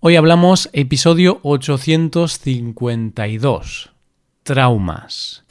Hoy 0.00 0.14
hablamos 0.14 0.70
episodio 0.74 1.40
852. 1.42 3.90
Traumas. 4.44 5.42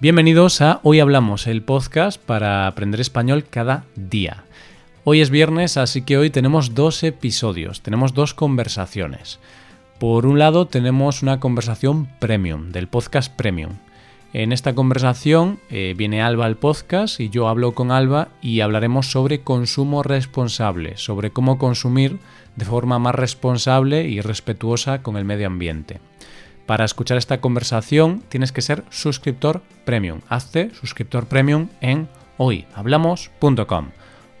Bienvenidos 0.00 0.62
a 0.62 0.80
Hoy 0.84 1.00
Hablamos, 1.00 1.46
el 1.46 1.62
podcast 1.62 2.18
para 2.18 2.66
aprender 2.66 3.02
español 3.02 3.44
cada 3.44 3.84
día. 3.94 4.44
Hoy 5.04 5.20
es 5.20 5.28
viernes, 5.28 5.76
así 5.76 6.00
que 6.00 6.16
hoy 6.16 6.30
tenemos 6.30 6.74
dos 6.74 7.02
episodios, 7.02 7.82
tenemos 7.82 8.14
dos 8.14 8.32
conversaciones. 8.32 9.38
Por 9.98 10.24
un 10.24 10.38
lado 10.38 10.66
tenemos 10.66 11.22
una 11.22 11.40
conversación 11.40 12.08
premium, 12.20 12.70
del 12.70 12.88
podcast 12.88 13.36
premium. 13.36 13.72
En 14.34 14.52
esta 14.52 14.74
conversación 14.74 15.58
eh, 15.70 15.94
viene 15.96 16.20
Alba 16.20 16.44
al 16.44 16.58
podcast 16.58 17.18
y 17.18 17.30
yo 17.30 17.48
hablo 17.48 17.72
con 17.72 17.90
Alba 17.90 18.28
y 18.42 18.60
hablaremos 18.60 19.10
sobre 19.10 19.40
consumo 19.40 20.02
responsable, 20.02 20.98
sobre 20.98 21.30
cómo 21.30 21.56
consumir 21.58 22.18
de 22.54 22.66
forma 22.66 22.98
más 22.98 23.14
responsable 23.14 24.02
y 24.02 24.20
respetuosa 24.20 25.02
con 25.02 25.16
el 25.16 25.24
medio 25.24 25.46
ambiente. 25.46 26.00
Para 26.66 26.84
escuchar 26.84 27.16
esta 27.16 27.40
conversación 27.40 28.22
tienes 28.28 28.52
que 28.52 28.60
ser 28.60 28.84
suscriptor 28.90 29.62
premium. 29.86 30.20
Hazte 30.28 30.74
suscriptor 30.74 31.26
premium 31.26 31.68
en 31.80 32.06
hoyhablamos.com. 32.36 33.88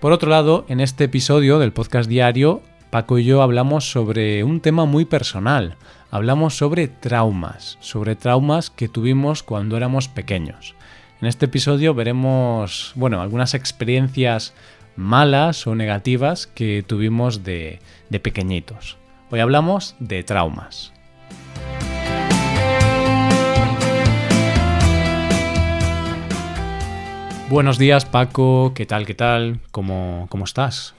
Por 0.00 0.12
otro 0.12 0.28
lado, 0.28 0.66
en 0.68 0.80
este 0.80 1.04
episodio 1.04 1.58
del 1.58 1.72
podcast 1.72 2.10
diario, 2.10 2.60
Paco 2.90 3.18
y 3.18 3.24
yo 3.24 3.40
hablamos 3.40 3.90
sobre 3.90 4.44
un 4.44 4.60
tema 4.60 4.84
muy 4.84 5.06
personal 5.06 5.78
hablamos 6.10 6.56
sobre 6.56 6.88
traumas, 6.88 7.76
sobre 7.80 8.16
traumas 8.16 8.70
que 8.70 8.88
tuvimos 8.88 9.42
cuando 9.42 9.76
éramos 9.76 10.08
pequeños. 10.08 10.74
En 11.20 11.28
este 11.28 11.46
episodio 11.46 11.94
veremos, 11.94 12.92
bueno, 12.94 13.20
algunas 13.20 13.54
experiencias 13.54 14.54
malas 14.96 15.66
o 15.66 15.74
negativas 15.74 16.46
que 16.46 16.84
tuvimos 16.86 17.44
de, 17.44 17.80
pequeñitos. 18.22 18.96
Hoy 19.30 19.40
hablamos 19.40 19.96
de 19.98 20.22
traumas. 20.22 20.92
Buenos 27.50 27.78
días 27.78 28.04
Paco, 28.04 28.72
¿qué 28.74 28.84
tal? 28.84 29.06
¿Qué 29.06 29.14
tal? 29.14 29.60
¿Cómo, 29.70 30.26
cómo 30.28 30.44
estás? 30.44 30.94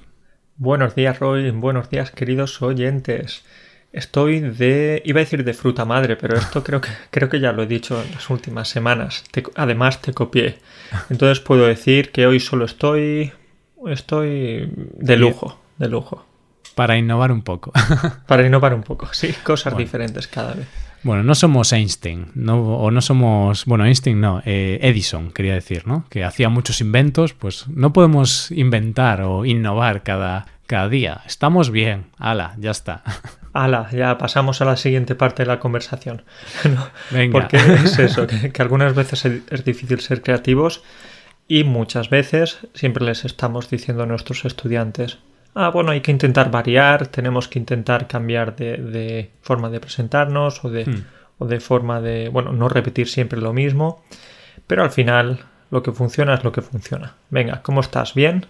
Buenos 0.57 0.95
días 0.95 1.19
Roy, 1.19 1.51
buenos 1.51 1.89
días 1.89 2.11
queridos 2.11 2.61
oyentes. 2.61 3.43
Estoy 3.91 4.39
de. 4.39 5.01
iba 5.05 5.19
a 5.19 5.23
decir 5.23 5.43
de 5.43 5.53
fruta 5.53 5.85
madre, 5.85 6.15
pero 6.15 6.37
esto 6.37 6.63
creo 6.65 6.81
que, 6.81 6.89
creo 7.09 7.29
que 7.29 7.39
ya 7.39 7.51
lo 7.51 7.63
he 7.63 7.67
dicho 7.67 8.01
en 8.01 8.11
las 8.11 8.29
últimas 8.29 8.69
semanas. 8.69 9.23
además 9.55 10.01
te 10.01 10.13
copié. 10.13 10.59
Entonces 11.09 11.39
puedo 11.39 11.65
decir 11.65 12.11
que 12.11 12.27
hoy 12.27 12.39
solo 12.39 12.65
estoy. 12.65 13.31
Estoy 13.87 14.69
de 14.75 15.17
lujo, 15.17 15.59
de 15.77 15.87
lujo. 15.87 16.25
Para 16.75 16.97
innovar 16.97 17.31
un 17.31 17.41
poco. 17.41 17.71
Para 18.27 18.45
innovar 18.45 18.73
un 18.73 18.83
poco, 18.83 19.09
sí, 19.13 19.33
cosas 19.43 19.75
diferentes 19.75 20.27
cada 20.27 20.53
vez. 20.53 20.67
Bueno, 21.01 21.23
no 21.23 21.33
somos 21.33 21.71
Einstein, 21.71 22.27
no, 22.35 22.59
o 22.59 22.91
no 22.91 23.01
somos, 23.01 23.63
bueno, 23.65 23.85
Einstein 23.85 24.19
no, 24.19 24.41
eh, 24.45 24.79
Edison 24.81 25.31
quería 25.31 25.53
decir, 25.53 25.87
¿no? 25.87 26.05
Que 26.09 26.25
hacía 26.25 26.49
muchos 26.49 26.81
inventos, 26.81 27.33
pues 27.33 27.67
no 27.69 27.93
podemos 27.93 28.51
inventar 28.51 29.21
o 29.21 29.45
innovar 29.45 30.03
cada, 30.03 30.47
cada 30.69 30.87
día. 30.87 31.21
Estamos 31.25 31.71
bien, 31.71 32.05
ala, 32.19 32.53
ya 32.59 32.69
está. 32.69 33.01
Ala, 33.53 33.89
ya 33.91 34.19
pasamos 34.19 34.61
a 34.61 34.65
la 34.65 34.77
siguiente 34.77 35.15
parte 35.15 35.41
de 35.41 35.47
la 35.47 35.59
conversación. 35.59 36.21
Venga. 37.09 37.31
Porque 37.31 37.57
es 37.57 37.97
eso, 37.97 38.27
que, 38.27 38.53
algunas 38.59 38.93
veces 38.93 39.25
es 39.25 39.65
difícil 39.65 39.99
ser 39.99 40.21
creativos 40.21 40.83
y 41.47 41.63
muchas 41.63 42.11
veces 42.11 42.59
siempre 42.75 43.03
les 43.03 43.25
estamos 43.25 43.67
diciendo 43.71 44.03
a 44.03 44.05
nuestros 44.05 44.45
estudiantes, 44.45 45.17
ah, 45.55 45.69
bueno, 45.69 45.89
hay 45.89 46.01
que 46.01 46.11
intentar 46.11 46.51
variar, 46.51 47.07
tenemos 47.07 47.47
que 47.47 47.57
intentar 47.57 48.07
cambiar 48.07 48.55
de, 48.55 49.31
forma 49.41 49.71
de 49.71 49.79
presentarnos 49.79 50.63
o 50.63 50.69
de, 50.69 50.85
hmm. 50.85 51.05
o 51.39 51.47
de 51.47 51.59
forma 51.59 51.99
de, 51.99 52.29
bueno, 52.29 52.53
no 52.53 52.69
repetir 52.69 53.07
siempre 53.07 53.41
lo 53.41 53.53
mismo, 53.53 54.03
pero 54.67 54.83
al 54.83 54.91
final 54.91 55.39
lo 55.71 55.81
que 55.81 55.93
funciona 55.93 56.35
es 56.35 56.43
lo 56.43 56.51
que 56.51 56.61
funciona. 56.61 57.15
Venga, 57.31 57.63
¿cómo 57.63 57.81
estás? 57.81 58.13
¿Bien? 58.13 58.45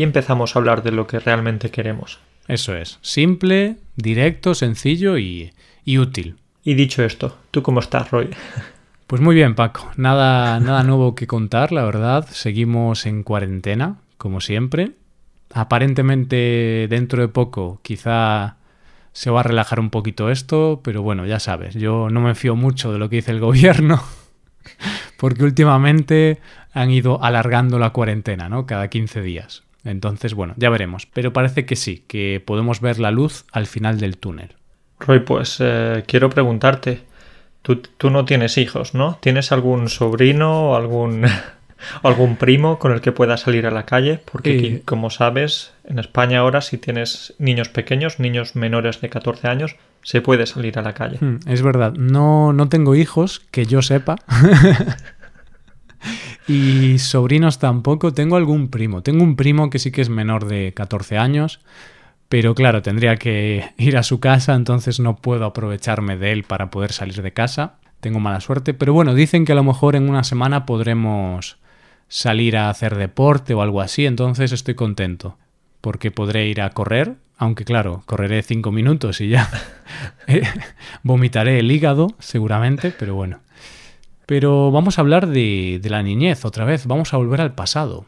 Y 0.00 0.02
empezamos 0.02 0.56
a 0.56 0.58
hablar 0.58 0.82
de 0.82 0.92
lo 0.92 1.06
que 1.06 1.18
realmente 1.18 1.70
queremos. 1.70 2.20
Eso 2.48 2.74
es, 2.74 2.98
simple, 3.02 3.76
directo, 3.96 4.54
sencillo 4.54 5.18
y, 5.18 5.52
útil. 5.98 6.36
Y 6.64 6.72
dicho 6.72 7.04
esto, 7.04 7.36
¿tú 7.50 7.62
cómo 7.62 7.80
estás, 7.80 8.10
Roy? 8.10 8.30
Pues 9.06 9.20
muy 9.20 9.34
bien, 9.34 9.54
Paco. 9.54 9.90
Nada, 9.96 10.58
nada 10.58 10.84
nuevo 10.84 11.14
que 11.14 11.26
contar, 11.26 11.70
la 11.70 11.84
verdad. 11.84 12.26
Seguimos 12.30 13.04
en 13.04 13.24
cuarentena, 13.24 13.96
como 14.16 14.40
siempre. 14.40 14.92
Aparentemente, 15.52 16.86
dentro 16.88 17.20
de 17.20 17.28
poco, 17.28 17.80
quizá 17.82 18.56
se 19.12 19.28
va 19.28 19.40
a 19.40 19.42
relajar 19.42 19.80
un 19.80 19.90
poquito 19.90 20.30
esto, 20.30 20.80
pero 20.82 21.02
bueno, 21.02 21.26
ya 21.26 21.40
sabes, 21.40 21.74
yo 21.74 22.08
no 22.08 22.22
me 22.22 22.34
fío 22.34 22.56
mucho 22.56 22.90
de 22.90 22.98
lo 22.98 23.10
que 23.10 23.16
dice 23.16 23.32
el 23.32 23.40
gobierno, 23.40 24.02
porque 25.18 25.44
últimamente 25.44 26.38
han 26.72 26.90
ido 26.90 27.22
alargando 27.22 27.78
la 27.78 27.90
cuarentena, 27.90 28.48
¿no? 28.48 28.64
Cada 28.64 28.88
15 28.88 29.20
días. 29.20 29.64
Entonces, 29.84 30.34
bueno, 30.34 30.54
ya 30.56 30.70
veremos. 30.70 31.06
Pero 31.06 31.32
parece 31.32 31.64
que 31.64 31.76
sí, 31.76 32.04
que 32.06 32.42
podemos 32.44 32.80
ver 32.80 32.98
la 32.98 33.10
luz 33.10 33.44
al 33.52 33.66
final 33.66 33.98
del 34.00 34.16
túnel. 34.18 34.54
Roy, 34.98 35.20
pues 35.20 35.56
eh, 35.60 36.04
quiero 36.06 36.28
preguntarte, 36.28 37.00
tú, 37.62 38.10
no 38.10 38.24
tienes 38.24 38.58
hijos, 38.58 38.94
¿no? 38.94 39.18
¿Tienes 39.20 39.52
algún 39.52 39.88
sobrino 39.88 40.70
o 40.70 40.76
algún, 40.76 41.24
algún 42.02 42.36
primo 42.36 42.78
con 42.78 42.92
el 42.92 43.00
que 43.00 43.12
puedas 43.12 43.40
salir 43.40 43.66
a 43.66 43.70
la 43.70 43.86
calle? 43.86 44.20
Porque, 44.30 44.82
como 44.84 45.08
sabes, 45.10 45.72
en 45.84 45.98
España 45.98 46.40
ahora 46.40 46.60
si 46.60 46.76
tienes 46.76 47.34
niños 47.38 47.70
pequeños, 47.70 48.20
niños 48.20 48.56
menores 48.56 49.00
de 49.00 49.08
14 49.08 49.48
años, 49.48 49.76
se 50.02 50.20
puede 50.20 50.46
salir 50.46 50.78
a 50.78 50.82
la 50.82 50.92
calle. 50.92 51.18
Hmm, 51.20 51.38
es 51.46 51.62
verdad, 51.62 51.92
no, 51.94 52.52
no 52.52 52.68
tengo 52.68 52.94
hijos 52.94 53.40
que 53.50 53.64
yo 53.66 53.82
sepa. 53.82 54.16
Y 56.50 56.98
sobrinos 56.98 57.60
tampoco. 57.60 58.12
Tengo 58.12 58.34
algún 58.34 58.70
primo. 58.70 59.04
Tengo 59.04 59.22
un 59.22 59.36
primo 59.36 59.70
que 59.70 59.78
sí 59.78 59.92
que 59.92 60.00
es 60.00 60.08
menor 60.08 60.48
de 60.48 60.72
14 60.74 61.16
años. 61.16 61.60
Pero 62.28 62.56
claro, 62.56 62.82
tendría 62.82 63.14
que 63.16 63.70
ir 63.78 63.96
a 63.96 64.02
su 64.02 64.18
casa, 64.18 64.54
entonces 64.54 64.98
no 64.98 65.14
puedo 65.16 65.44
aprovecharme 65.44 66.16
de 66.16 66.32
él 66.32 66.42
para 66.42 66.68
poder 66.70 66.90
salir 66.90 67.22
de 67.22 67.32
casa. 67.32 67.74
Tengo 68.00 68.18
mala 68.18 68.40
suerte. 68.40 68.74
Pero 68.74 68.92
bueno, 68.92 69.14
dicen 69.14 69.44
que 69.44 69.52
a 69.52 69.54
lo 69.54 69.62
mejor 69.62 69.94
en 69.94 70.08
una 70.08 70.24
semana 70.24 70.66
podremos 70.66 71.58
salir 72.08 72.56
a 72.56 72.68
hacer 72.68 72.96
deporte 72.96 73.54
o 73.54 73.62
algo 73.62 73.80
así. 73.80 74.04
Entonces 74.04 74.50
estoy 74.50 74.74
contento. 74.74 75.38
Porque 75.80 76.10
podré 76.10 76.48
ir 76.48 76.62
a 76.62 76.70
correr. 76.70 77.14
Aunque 77.38 77.64
claro, 77.64 78.02
correré 78.06 78.42
cinco 78.42 78.72
minutos 78.72 79.20
y 79.20 79.28
ya 79.28 79.48
vomitaré 81.04 81.60
el 81.60 81.70
hígado, 81.70 82.08
seguramente. 82.18 82.92
Pero 82.98 83.14
bueno. 83.14 83.38
Pero 84.30 84.70
vamos 84.70 84.96
a 84.96 85.00
hablar 85.00 85.26
de, 85.26 85.80
la 85.82 86.04
niñez 86.04 86.44
otra 86.44 86.64
vez, 86.64 86.86
vamos 86.86 87.12
a 87.12 87.16
volver 87.16 87.40
al 87.40 87.52
pasado. 87.52 88.06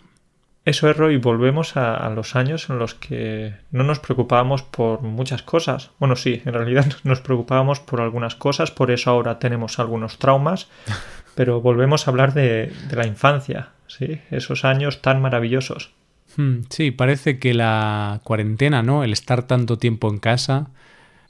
Eso 0.65 0.89
es, 0.89 0.97
Roy, 0.97 1.17
volvemos 1.17 1.77
a, 1.77 2.09
los 2.11 2.37
años 2.37 2.71
en 2.71 2.79
los 2.79 2.95
que 2.95 3.55
no 3.73 3.83
nos 3.83 3.99
preocupábamos 3.99 4.63
por 4.63 5.03
muchas 5.03 5.43
cosas. 5.43 5.91
Bueno, 5.99 6.15
sí, 6.15 6.41
en 6.45 6.55
realidad 6.55 6.87
nos 7.03 7.21
preocupábamos 7.23 7.81
por 7.81 8.01
algunas 8.01 8.37
cosas, 8.37 8.71
por 8.71 8.93
eso 8.93 9.11
ahora 9.11 9.41
tenemos 9.41 9.81
algunos 9.81 10.21
traumas, 10.21 10.69
pero 11.35 11.61
volvemos 11.61 12.07
a 12.07 12.13
hablar 12.13 12.35
de, 12.35 12.73
la 12.93 13.05
infancia, 13.05 13.71
¿sí? 13.89 14.21
Esos 14.31 14.65
años 14.65 15.03
tan 15.03 15.21
maravillosos. 15.21 15.91
Hmm, 16.37 16.61
sí, 16.71 16.93
parece 16.93 17.41
que 17.41 17.53
la 17.53 18.21
cuarentena, 18.23 18.85
¿no? 18.85 19.03
El 19.03 19.13
estar 19.13 19.43
tanto 19.49 19.77
tiempo 19.77 20.09
en 20.09 20.21
casa 20.21 20.69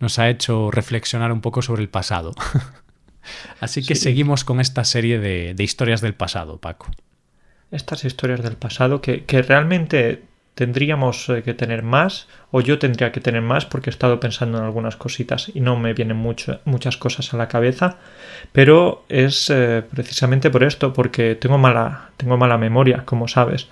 nos 0.01 0.19
ha 0.19 0.29
hecho 0.29 0.71
reflexionar 0.71 1.33
un 1.33 1.41
poco 1.41 1.63
sobre 1.63 1.81
el 1.81 1.89
pasado. 1.89 2.35
Así 3.61 3.85
que 3.85 3.95
seguimos 3.95 4.45
con 4.45 4.61
esta 4.61 4.85
serie 4.85 5.19
de, 5.19 5.55
historias 5.59 6.01
del 6.01 6.15
pasado, 6.15 6.59
Paco. 6.59 6.89
Estas 7.71 8.05
historias 8.05 8.43
del 8.43 8.57
pasado 8.57 9.01
que, 9.01 9.25
realmente 9.47 10.23
tendríamos 10.55 11.31
eh, 11.31 11.43
que 11.43 11.55
tener 11.55 11.83
más, 11.83 12.29
o 12.51 12.61
yo 12.61 12.79
tendría 12.79 13.11
que 13.11 13.21
tener 13.21 13.41
más, 13.41 13.65
porque 13.65 13.89
he 13.89 13.93
estado 13.93 14.21
pensando 14.21 14.59
en 14.59 14.65
algunas 14.65 14.97
cositas 14.97 15.51
y 15.55 15.61
no 15.61 15.79
me 15.79 15.95
vienen 15.95 16.19
muchas 16.19 16.97
cosas 16.99 17.33
a 17.33 17.39
la 17.39 17.49
cabeza, 17.49 17.97
pero 18.53 19.07
es 19.09 19.49
eh, 19.49 19.83
precisamente 19.91 20.51
por 20.51 20.63
esto, 20.63 20.93
porque 20.93 21.37
tengo 21.37 21.57
mala, 21.57 22.11
tengo 22.19 22.37
mala 22.37 22.59
memoria, 22.59 23.05
como 23.07 23.29
sabes. 23.29 23.69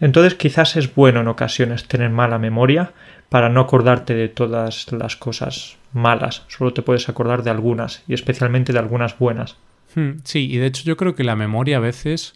Entonces 0.00 0.34
quizás 0.34 0.76
es 0.76 0.94
bueno 0.94 1.20
en 1.20 1.28
ocasiones 1.28 1.86
tener 1.86 2.10
mala 2.10 2.38
memoria 2.38 2.92
para 3.28 3.48
no 3.48 3.60
acordarte 3.60 4.14
de 4.14 4.28
todas 4.28 4.90
las 4.92 5.16
cosas 5.16 5.76
malas, 5.92 6.42
solo 6.48 6.72
te 6.72 6.82
puedes 6.82 7.08
acordar 7.08 7.42
de 7.42 7.50
algunas 7.50 8.02
y 8.06 8.14
especialmente 8.14 8.72
de 8.72 8.78
algunas 8.78 9.18
buenas. 9.18 9.56
Hmm, 9.94 10.18
sí, 10.24 10.50
y 10.50 10.56
de 10.58 10.66
hecho 10.66 10.84
yo 10.84 10.96
creo 10.96 11.14
que 11.14 11.24
la 11.24 11.36
memoria 11.36 11.76
a 11.78 11.80
veces 11.80 12.34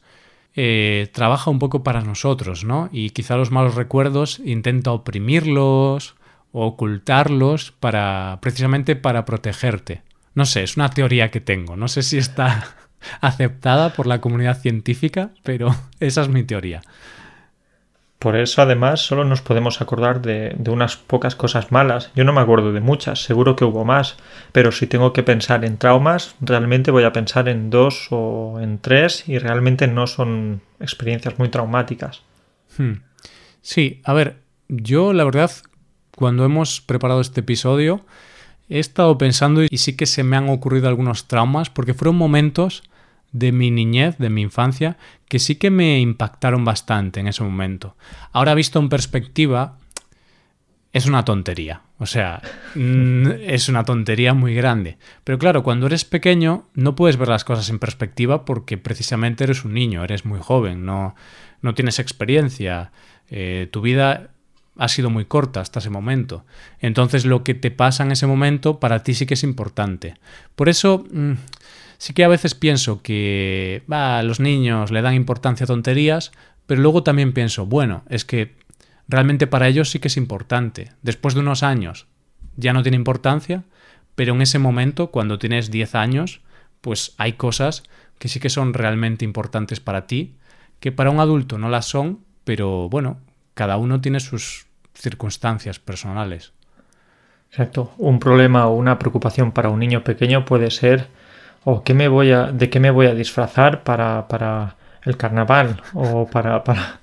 eh, 0.55 1.09
trabaja 1.13 1.51
un 1.51 1.59
poco 1.59 1.83
para 1.83 2.03
nosotros, 2.03 2.65
¿no? 2.65 2.89
Y 2.93 3.11
quizá 3.11 3.37
los 3.37 3.51
malos 3.51 3.75
recuerdos 3.75 4.41
intenta 4.45 4.93
oprimirlos 4.93 6.17
o 6.53 6.67
ocultarlos 6.67 7.73
para 7.73 8.39
precisamente 8.41 8.97
para 8.97 9.25
protegerte. 9.25 10.03
No 10.35 10.47
sé, 10.47 10.63
es 10.63 10.77
una 10.77 10.91
teoría 10.91 11.31
que 11.31 11.41
tengo, 11.41 11.77
no 11.77 11.89
sé 11.89 12.03
si 12.03 12.19
está 12.19 12.77
aceptada 13.21 13.93
por 13.93 14.07
la 14.07 14.21
comunidad 14.21 14.61
científica, 14.61 15.31
pero 15.43 15.75
esa 16.01 16.23
es 16.23 16.29
mi 16.29 16.45
teoría. 16.45 16.83
Por 18.19 18.35
eso, 18.35 18.63
además, 18.63 19.01
solo 19.01 19.25
nos 19.25 19.43
podemos 19.43 19.81
acordar 19.81 20.21
de, 20.21 20.57
unas 20.69 20.97
pocas 20.97 21.37
cosas 21.37 21.71
malas. 21.71 22.11
Yo 22.17 22.25
no 22.25 22.33
me 22.33 22.41
acuerdo 22.41 22.73
de 22.73 22.81
muchas, 22.81 23.23
seguro 23.23 23.55
que 23.55 23.65
hubo 23.65 23.85
más, 23.85 24.17
pero 24.51 24.73
si 24.73 24.89
tengo 24.89 25.13
que 25.13 25.23
pensar 25.23 25.65
en 25.65 25.79
traumas, 25.79 26.35
realmente 26.41 26.91
voy 26.91 27.05
a 27.05 27.13
pensar 27.13 27.49
en 27.49 27.71
dos 27.71 28.09
o 28.11 28.59
en 28.61 28.81
tres 28.81 29.29
y 29.29 29.39
realmente 29.39 29.87
no 29.87 30.09
son 30.09 30.63
experiencias 30.81 31.39
muy 31.39 31.49
traumáticas. 31.49 32.23
Hmm. 32.77 33.03
Sí, 33.61 34.01
a 34.05 34.13
ver, 34.15 34.39
yo 34.67 35.13
la 35.13 35.25
verdad, 35.25 35.53
cuando 36.17 36.45
hemos 36.45 36.81
preparado 36.81 37.21
este 37.21 37.41
episodio, 37.41 38.05
he 38.69 38.81
estado 38.81 39.17
pensando 39.17 39.63
y 39.63 39.79
sí 39.79 39.97
que 39.97 40.07
se 40.07 40.25
me 40.25 40.37
han 40.37 40.49
ocurrido 40.49 40.89
algunos 40.89 41.29
traumas, 41.29 41.71
porque 41.71 41.95
fueron 41.95 42.17
momentos 42.17 42.83
de 43.33 43.53
mi 43.53 43.71
niñez, 43.71 44.19
de 44.19 44.31
mi 44.31 44.43
infancia, 44.43 44.97
que 45.29 45.39
sí 45.39 45.57
que 45.57 45.71
me 45.71 46.01
impactaron 46.01 46.65
bastante 46.65 47.21
en 47.21 47.29
ese 47.29 47.45
momento. 47.45 47.97
Ahora 48.33 48.55
visto 48.55 48.79
en 48.79 48.89
perspectiva, 48.89 49.79
es 50.93 51.07
una 51.07 51.25
tontería. 51.25 51.83
O 51.99 52.07
sea, 52.07 52.41
es 52.77 53.69
una 53.69 53.85
tontería 53.85 54.33
muy 54.33 54.55
grande. 54.55 54.99
Pero 55.25 55.39
claro, 55.39 55.65
cuando 55.65 55.87
eres 55.87 56.05
pequeño 56.05 56.65
no 56.75 56.95
puedes 56.95 57.17
ver 57.17 57.29
las 57.29 57.45
cosas 57.45 57.69
en 57.71 57.81
perspectiva 57.81 58.45
porque 58.45 58.79
precisamente 58.79 59.45
eres 59.45 59.65
un 59.65 59.75
niño, 59.75 60.05
eres 60.05 60.25
muy 60.25 60.39
joven, 60.41 60.85
no, 60.85 61.17
no 61.61 61.75
tienes 61.75 61.99
experiencia. 61.99 62.93
Eh, 63.31 63.69
tu 63.73 63.81
vida 63.81 64.31
ha 64.77 64.87
sido 64.87 65.11
muy 65.11 65.25
corta 65.25 65.61
hasta 65.61 65.81
ese 65.81 65.91
momento. 65.91 66.45
Entonces 66.79 67.25
lo 67.25 67.43
que 67.43 67.55
te 67.55 67.73
pasa 67.73 68.05
en 68.05 68.13
ese 68.13 68.29
momento 68.29 68.79
para 68.79 69.03
ti 69.03 69.15
sí 69.15 69.27
que 69.27 69.35
es 69.35 69.43
importante. 69.43 70.15
Por 70.55 70.69
eso... 70.69 71.05
Mm, 71.11 71.33
Sí 71.99 72.15
que 72.15 72.25
a 72.25 72.29
veces 72.29 72.55
pienso 72.55 73.03
que 73.03 73.83
los 74.23 74.41
niños 74.41 74.91
le 74.91 75.03
dan 75.03 75.15
importancia 75.15 75.65
a 75.65 75.67
tonterías, 75.67 76.33
pero 76.67 76.81
luego 76.81 77.03
también 77.03 77.33
pienso, 77.33 77.67
bueno, 77.67 78.05
es 78.09 78.25
que 78.25 78.55
realmente 79.09 79.47
para 79.47 79.69
ellos 79.69 79.91
sí 79.91 79.99
que 79.99 80.09
es 80.09 80.17
importante. 80.17 80.93
Después 81.03 81.35
de 81.35 81.41
unos 81.41 81.63
años 81.63 82.07
ya 82.57 82.73
no 82.73 82.83
tiene 82.83 82.97
importancia, 82.97 83.65
pero 84.15 84.35
en 84.35 84.43
ese 84.43 84.59
momento, 84.59 85.11
cuando 85.11 85.39
tienes 85.39 85.71
10 85.71 85.95
años, 85.95 86.41
pues 86.81 87.15
hay 87.19 87.35
cosas 87.35 87.83
que 88.19 88.29
sí 88.29 88.41
que 88.41 88.51
son 88.51 88.75
realmente 88.75 89.25
importantes 89.25 89.81
para 89.81 90.07
ti, 90.07 90.35
que 90.81 90.93
para 90.93 91.11
un 91.11 91.21
adulto 91.21 91.59
no 91.59 91.69
las 91.69 91.87
son, 91.87 92.21
pero 92.45 92.89
bueno, 92.89 93.19
cada 93.55 93.77
uno 93.77 94.01
tiene 94.01 94.21
sus 94.21 94.67
circunstancias 94.95 95.79
personales. 95.79 96.53
Exacto. 97.51 97.93
Un 97.99 98.19
problema 98.19 98.67
o 98.67 98.75
una 98.75 98.99
preocupación 98.99 99.53
para 99.53 99.69
un 99.71 99.79
niño 99.81 100.05
pequeño 100.05 100.45
puede 100.45 100.71
ser 100.71 101.09
o 101.65 101.83
qué 101.85 101.95
me 101.95 102.09
voy 102.09 102.33
a, 102.33 102.53
de 102.53 102.71
qué 102.71 102.81
me 102.81 102.91
voy 102.91 103.07
a 103.07 103.15
disfrazar 103.15 103.83
para, 103.83 104.29
para 104.29 104.77
el 105.05 105.17
carnaval 105.17 105.81
o 105.95 106.27
para, 106.27 106.65
para 106.65 107.01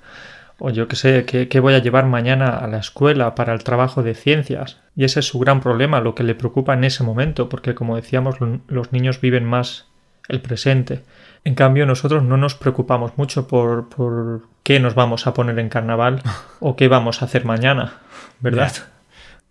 o 0.58 0.70
yo 0.70 0.88
qué 0.88 0.96
sé, 0.96 1.24
qué, 1.26 1.60
voy 1.60 1.74
a 1.74 1.80
llevar 1.80 2.06
mañana 2.06 2.48
a 2.48 2.66
la 2.66 2.78
escuela 2.78 3.34
para 3.34 3.52
el 3.52 3.62
trabajo 3.62 4.02
de 4.02 4.14
ciencias. 4.14 4.78
Y 4.96 5.04
ese 5.04 5.20
es 5.20 5.26
su 5.26 5.38
gran 5.38 5.60
problema, 5.60 6.00
lo 6.00 6.14
que 6.14 6.22
le 6.22 6.34
preocupa 6.34 6.72
en 6.72 6.84
ese 6.84 7.04
momento, 7.04 7.48
porque 7.48 7.74
como 7.74 7.96
decíamos, 7.96 8.36
los 8.66 8.92
niños 8.92 9.20
viven 9.20 9.44
más 9.44 9.86
el 10.28 10.40
presente. 10.40 11.02
En 11.44 11.54
cambio, 11.54 11.84
nosotros 11.84 12.22
no 12.22 12.36
nos 12.38 12.54
preocupamos 12.54 13.12
mucho 13.16 13.46
por, 13.46 13.88
por 13.90 14.42
qué 14.62 14.80
nos 14.80 14.94
vamos 14.94 15.26
a 15.26 15.34
poner 15.34 15.58
en 15.58 15.68
carnaval 15.68 16.22
o 16.60 16.74
qué 16.74 16.88
vamos 16.88 17.20
a 17.20 17.26
hacer 17.26 17.44
mañana, 17.44 17.98
¿verdad? 18.40 18.72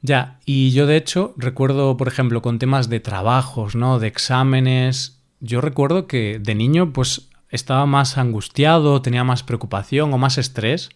Ya, 0.06 0.38
y 0.46 0.69
yo 0.69 0.86
de 0.86 0.98
hecho 0.98 1.34
recuerdo, 1.36 1.98
por 1.98 2.07
ejemplo, 2.07 2.44
con 2.44 2.60
temas 2.60 2.90
de 2.90 3.00
trabajos, 3.00 3.75
¿no? 3.75 3.98
De 3.98 4.06
exámenes, 4.06 5.19
yo 5.40 5.62
recuerdo 5.62 6.06
que 6.06 6.38
de 6.38 6.54
niño 6.54 6.94
pues 6.94 7.30
estaba 7.50 7.88
más 7.88 8.19
angustiado, 8.19 9.02
tenía 9.02 9.24
más 9.24 9.42
preocupación 9.42 10.13
o 10.13 10.19
más 10.19 10.38
estrés 10.38 10.92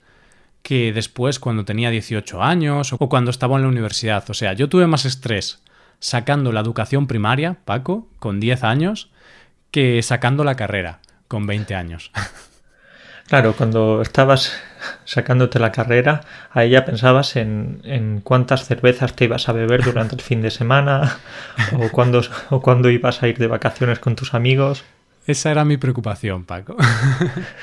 que 0.61 0.93
después 0.93 1.39
cuando 1.39 1.65
tenía 1.65 1.89
18 1.89 2.43
años 2.43 2.93
o 2.93 3.09
cuando 3.09 3.31
estaba 3.31 3.55
en 3.55 3.63
la 3.63 3.69
universidad. 3.69 4.29
O 4.29 4.35
sea, 4.35 4.53
yo 4.53 4.69
tuve 4.69 4.85
más 4.85 5.05
estrés 5.05 5.63
sacando 5.99 6.51
la 6.51 6.59
educación 6.59 7.07
primaria, 7.07 7.57
Paco, 7.65 8.07
con 8.19 8.39
10 8.39 8.63
años, 8.63 9.09
que 9.71 10.03
sacando 10.03 10.43
la 10.43 10.53
carrera, 10.53 10.99
con 11.27 11.47
20 11.47 11.73
años. 11.73 12.11
Claro, 13.29 13.53
cuando 13.55 14.01
estabas 14.01 14.59
sacándote 15.05 15.59
la 15.59 15.71
carrera, 15.71 16.21
ahí 16.51 16.71
ya 16.71 16.83
pensabas 16.83 17.35
en, 17.35 18.21
cuántas 18.23 18.65
cervezas 18.65 19.15
te 19.15 19.25
ibas 19.25 19.47
a 19.47 19.53
beber 19.53 19.83
durante 19.83 20.15
el 20.15 20.21
fin 20.21 20.41
de 20.41 20.49
semana 20.49 21.19
o 21.73 21.89
cuándo, 21.89 22.21
o 22.49 22.59
cuándo 22.59 22.89
ibas 22.89 23.21
a 23.21 23.27
ir 23.27 23.37
de 23.37 23.45
vacaciones 23.45 23.99
con 23.99 24.15
tus 24.15 24.33
amigos. 24.33 24.83
Esa 25.27 25.51
era 25.51 25.63
mi 25.63 25.77
preocupación, 25.77 26.43
Paco. 26.43 26.75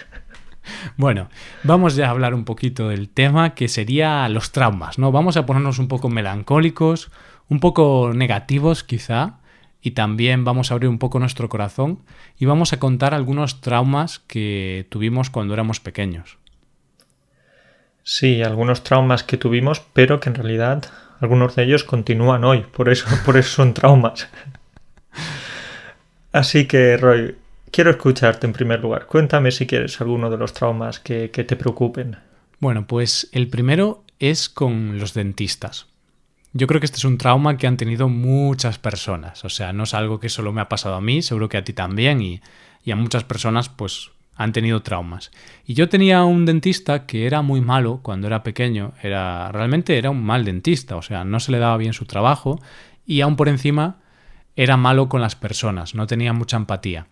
bueno, 0.96 1.30
vamos 1.64 1.96
ya 1.96 2.06
a 2.06 2.10
hablar 2.10 2.32
un 2.32 2.44
poquito 2.44 2.88
del 2.88 3.08
tema 3.08 3.54
que 3.54 3.66
sería 3.66 4.28
los 4.28 4.52
traumas, 4.52 5.00
¿no? 5.00 5.10
Vamos 5.10 5.36
a 5.36 5.46
ponernos 5.46 5.80
un 5.80 5.88
poco 5.88 6.08
melancólicos, 6.08 7.10
un 7.48 7.58
poco 7.58 8.12
negativos 8.14 8.84
quizá, 8.84 9.40
y 9.82 9.92
también 9.92 10.44
vamos 10.44 10.70
a 10.70 10.74
abrir 10.74 10.88
un 10.88 10.98
poco 10.98 11.18
nuestro 11.18 11.48
corazón 11.48 12.00
y 12.38 12.46
vamos 12.46 12.72
a 12.72 12.78
contar 12.78 13.14
algunos 13.14 13.60
traumas 13.60 14.18
que 14.18 14.86
tuvimos 14.88 15.30
cuando 15.30 15.54
éramos 15.54 15.80
pequeños. 15.80 16.38
Sí, 18.02 18.42
algunos 18.42 18.84
traumas 18.84 19.24
que 19.24 19.36
tuvimos, 19.36 19.80
pero 19.92 20.20
que 20.20 20.28
en 20.28 20.36
realidad 20.36 20.84
algunos 21.20 21.56
de 21.56 21.64
ellos 21.64 21.84
continúan 21.84 22.44
hoy, 22.44 22.60
por 22.60 22.88
eso, 22.88 23.06
por 23.24 23.36
eso 23.36 23.50
son 23.50 23.74
traumas. 23.74 24.28
Así 26.32 26.66
que, 26.66 26.96
Roy, 26.96 27.36
quiero 27.70 27.90
escucharte 27.90 28.46
en 28.46 28.52
primer 28.52 28.80
lugar. 28.80 29.06
Cuéntame 29.06 29.50
si 29.50 29.66
quieres 29.66 30.00
alguno 30.00 30.30
de 30.30 30.36
los 30.36 30.52
traumas 30.52 31.00
que, 31.00 31.30
que 31.30 31.44
te 31.44 31.56
preocupen. 31.56 32.16
Bueno, 32.60 32.86
pues 32.86 33.28
el 33.32 33.48
primero 33.48 34.04
es 34.18 34.48
con 34.48 34.98
los 34.98 35.14
dentistas. 35.14 35.86
Yo 36.56 36.66
creo 36.66 36.80
que 36.80 36.86
este 36.86 36.96
es 36.96 37.04
un 37.04 37.18
trauma 37.18 37.58
que 37.58 37.66
han 37.66 37.76
tenido 37.76 38.08
muchas 38.08 38.78
personas. 38.78 39.44
O 39.44 39.50
sea, 39.50 39.74
no 39.74 39.84
es 39.84 39.92
algo 39.92 40.20
que 40.20 40.30
solo 40.30 40.52
me 40.52 40.62
ha 40.62 40.70
pasado 40.70 40.94
a 40.94 41.02
mí, 41.02 41.20
seguro 41.20 41.50
que 41.50 41.58
a 41.58 41.64
ti 41.64 41.74
también 41.74 42.22
y, 42.22 42.40
a 42.90 42.96
muchas 42.96 43.24
personas 43.24 43.68
pues 43.68 44.10
han 44.36 44.52
tenido 44.52 44.80
traumas. 44.80 45.32
Y 45.66 45.74
yo 45.74 45.90
tenía 45.90 46.24
un 46.24 46.46
dentista 46.46 47.04
que 47.04 47.26
era 47.26 47.42
muy 47.42 47.60
malo 47.60 48.00
cuando 48.02 48.26
era 48.26 48.42
pequeño, 48.42 48.92
era 49.02 49.52
realmente 49.52 49.98
era 49.98 50.08
un 50.08 50.22
mal 50.22 50.44
dentista, 50.46 50.96
o 50.96 51.02
sea, 51.02 51.24
no 51.24 51.40
se 51.40 51.52
le 51.52 51.58
daba 51.58 51.76
bien 51.76 51.92
su 51.92 52.06
trabajo 52.06 52.60
y 53.04 53.20
aún 53.20 53.36
por 53.36 53.48
encima 53.48 53.96
era 54.54 54.76
malo 54.76 55.08
con 55.08 55.20
las 55.20 55.36
personas, 55.36 55.94
no 55.94 56.06
tenía 56.06 56.32
mucha 56.32 56.56
empatía. 56.56 57.06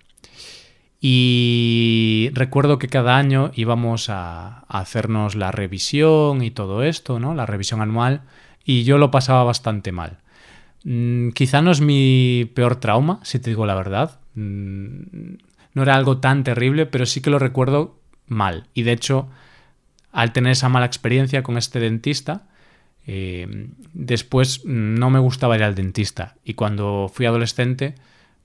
Y 1.00 2.31
recuerdo 2.32 2.79
que 2.79 2.88
cada 2.88 3.19
año 3.19 3.50
íbamos 3.55 4.08
a, 4.08 4.64
a 4.68 4.78
hacernos 4.78 5.35
la 5.35 5.50
revisión 5.50 6.42
y 6.42 6.50
todo 6.50 6.83
esto, 6.83 7.18
¿no? 7.18 7.35
La 7.35 7.47
revisión 7.47 7.83
anual 7.83 8.23
y 8.64 8.85
yo 8.85 8.99
lo 8.99 9.11
pasaba 9.11 9.44
bastante 9.44 9.92
mal. 9.92 10.18
Mm, 10.85 11.30
quizá 11.30 11.62
no 11.62 11.71
es 11.71 11.80
mi 11.80 12.50
peor 12.54 12.76
trauma, 12.76 13.21
si 13.23 13.38
te 13.38 13.50
digo 13.50 13.66
la 13.66 13.75
verdad. 13.75 14.21
Mm, 14.35 15.37
no 15.75 15.83
era 15.83 15.94
algo 15.94 16.18
tan 16.18 16.44
terrible, 16.44 16.87
pero 16.87 17.06
sí 17.06 17.21
que 17.21 17.30
lo 17.30 17.38
recuerdo 17.38 17.99
mal. 18.26 18.68
Y 18.75 18.83
de 18.83 18.92
hecho, 18.92 19.28
al 20.12 20.33
tener 20.33 20.52
esa 20.52 20.68
mala 20.68 20.87
experiencia 20.87 21.42
con 21.42 21.59
este 21.59 21.80
dentista, 21.80 22.47
eh, 23.06 23.68
después 23.92 24.64
no 24.64 25.11
me 25.11 25.18
gustaba 25.18 25.56
ir 25.56 25.64
al 25.64 25.75
dentista. 25.75 26.37
Y 26.44 26.54
cuando 26.54 27.11
fui 27.12 27.26
adolescente, 27.26 27.94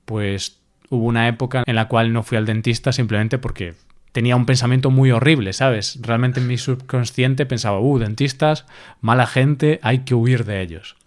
pues 0.05 0.59
hubo 0.89 1.05
una 1.05 1.27
época 1.27 1.63
en 1.65 1.75
la 1.75 1.87
cual 1.87 2.11
no 2.11 2.23
fui 2.23 2.37
al 2.37 2.45
dentista 2.45 2.91
simplemente 2.91 3.37
porque 3.37 3.75
tenía 4.19 4.35
un 4.35 4.45
pensamiento 4.45 4.91
muy 4.91 5.11
horrible, 5.11 5.53
¿sabes? 5.53 5.97
Realmente 6.01 6.41
en 6.41 6.47
mi 6.47 6.57
subconsciente 6.57 7.45
pensaba, 7.45 7.79
uh, 7.79 7.99
dentistas, 7.99 8.65
mala 8.99 9.25
gente, 9.25 9.79
hay 9.81 9.99
que 9.99 10.13
huir 10.13 10.43
de 10.43 10.61
ellos. 10.61 10.97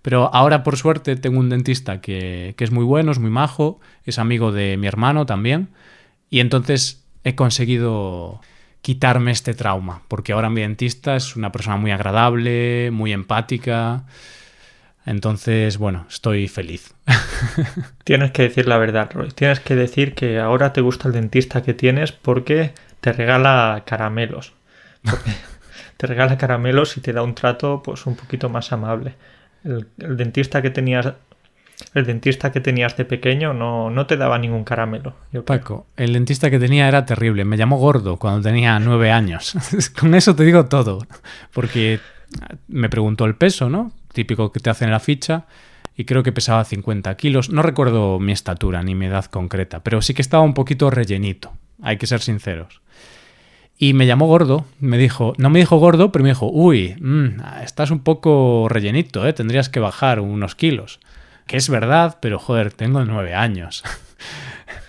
Pero 0.00 0.34
ahora, 0.34 0.62
por 0.62 0.78
suerte, 0.78 1.16
tengo 1.16 1.38
un 1.38 1.50
dentista 1.50 2.00
que, 2.00 2.54
que 2.56 2.64
es 2.64 2.70
muy 2.70 2.86
bueno, 2.86 3.12
es 3.12 3.18
muy 3.18 3.28
majo, 3.28 3.78
es 4.06 4.18
amigo 4.18 4.52
de 4.52 4.78
mi 4.78 4.86
hermano 4.86 5.26
también, 5.26 5.68
y 6.30 6.40
entonces 6.40 7.04
he 7.24 7.34
conseguido 7.34 8.40
quitarme 8.80 9.32
este 9.32 9.52
trauma, 9.52 10.00
porque 10.08 10.32
ahora 10.32 10.48
mi 10.48 10.62
dentista 10.62 11.14
es 11.14 11.36
una 11.36 11.52
persona 11.52 11.76
muy 11.76 11.90
agradable, 11.90 12.90
muy 12.90 13.12
empática, 13.12 14.06
entonces, 15.04 15.78
bueno, 15.78 16.06
estoy 16.08 16.48
feliz. 16.48 16.94
Tienes 18.04 18.30
que 18.30 18.42
decir 18.42 18.68
la 18.68 18.78
verdad, 18.78 19.10
Roy. 19.12 19.30
Tienes 19.30 19.60
que 19.60 19.74
decir 19.74 20.14
que 20.14 20.38
ahora 20.38 20.72
te 20.72 20.80
gusta 20.80 21.08
el 21.08 21.14
dentista 21.14 21.62
que 21.62 21.74
tienes 21.74 22.12
porque 22.12 22.72
te 23.00 23.12
regala 23.12 23.82
caramelos. 23.84 24.52
te 25.96 26.06
regala 26.06 26.38
caramelos 26.38 26.96
y 26.96 27.00
te 27.00 27.12
da 27.12 27.22
un 27.22 27.34
trato 27.34 27.82
pues 27.82 28.06
un 28.06 28.14
poquito 28.14 28.48
más 28.48 28.72
amable. 28.72 29.14
El, 29.64 29.88
dentista 30.16 30.62
que 30.62 30.70
tenías 30.70 31.12
el 31.94 32.06
dentista 32.06 32.52
que 32.52 32.60
tenías 32.60 32.96
de 32.96 33.04
pequeño 33.04 33.54
no, 33.54 33.90
no 33.90 34.06
te 34.06 34.16
daba 34.16 34.38
ningún 34.38 34.62
caramelo. 34.62 35.14
Paco, 35.44 35.86
el 35.96 36.12
dentista 36.12 36.48
que 36.48 36.60
tenía 36.60 36.86
era 36.86 37.04
terrible. 37.04 37.44
Me 37.44 37.56
llamó 37.56 37.76
gordo 37.76 38.18
cuando 38.18 38.40
tenía 38.40 38.78
nueve 38.78 39.10
años. 39.10 39.54
Con 39.98 40.14
eso 40.14 40.36
te 40.36 40.44
digo 40.44 40.66
todo. 40.66 41.00
Porque 41.52 41.98
me 42.68 42.88
preguntó 42.88 43.24
el 43.24 43.34
peso, 43.34 43.68
¿no? 43.68 43.92
Típico 44.12 44.52
que 44.52 44.60
te 44.60 44.70
hacen 44.70 44.90
la 44.90 45.00
ficha. 45.00 45.46
y 45.94 46.04
creo 46.04 46.22
que 46.22 46.32
pesaba 46.32 46.64
50 46.64 47.14
kilos. 47.16 47.50
No 47.50 47.62
recuerdo 47.62 48.18
mi 48.18 48.32
estatura 48.32 48.82
ni 48.82 48.94
mi 48.94 49.06
edad 49.06 49.26
concreta, 49.26 49.82
pero 49.82 50.00
sí 50.00 50.14
que 50.14 50.22
estaba 50.22 50.42
un 50.42 50.54
poquito 50.54 50.90
rellenito, 50.90 51.52
hay 51.82 51.98
que 51.98 52.06
ser 52.06 52.20
sinceros. 52.20 52.80
Y 53.76 53.94
me 53.94 54.06
llamó 54.06 54.26
gordo, 54.26 54.64
me 54.80 54.96
dijo, 54.96 55.34
no 55.38 55.50
me 55.50 55.58
dijo 55.58 55.76
gordo, 55.78 56.12
pero 56.12 56.22
me 56.22 56.30
dijo, 56.30 56.48
uy, 56.50 56.94
mm, 57.00 57.40
estás 57.64 57.90
un 57.90 58.00
poco 58.00 58.68
rellenito, 58.70 59.26
¿eh? 59.26 59.32
tendrías 59.32 59.68
que 59.68 59.80
bajar 59.80 60.20
unos 60.20 60.54
kilos. 60.54 61.00
Que 61.46 61.56
es 61.56 61.68
verdad, 61.68 62.18
pero 62.22 62.38
joder, 62.38 62.72
tengo 62.72 63.04
nueve 63.04 63.34
años. 63.34 63.82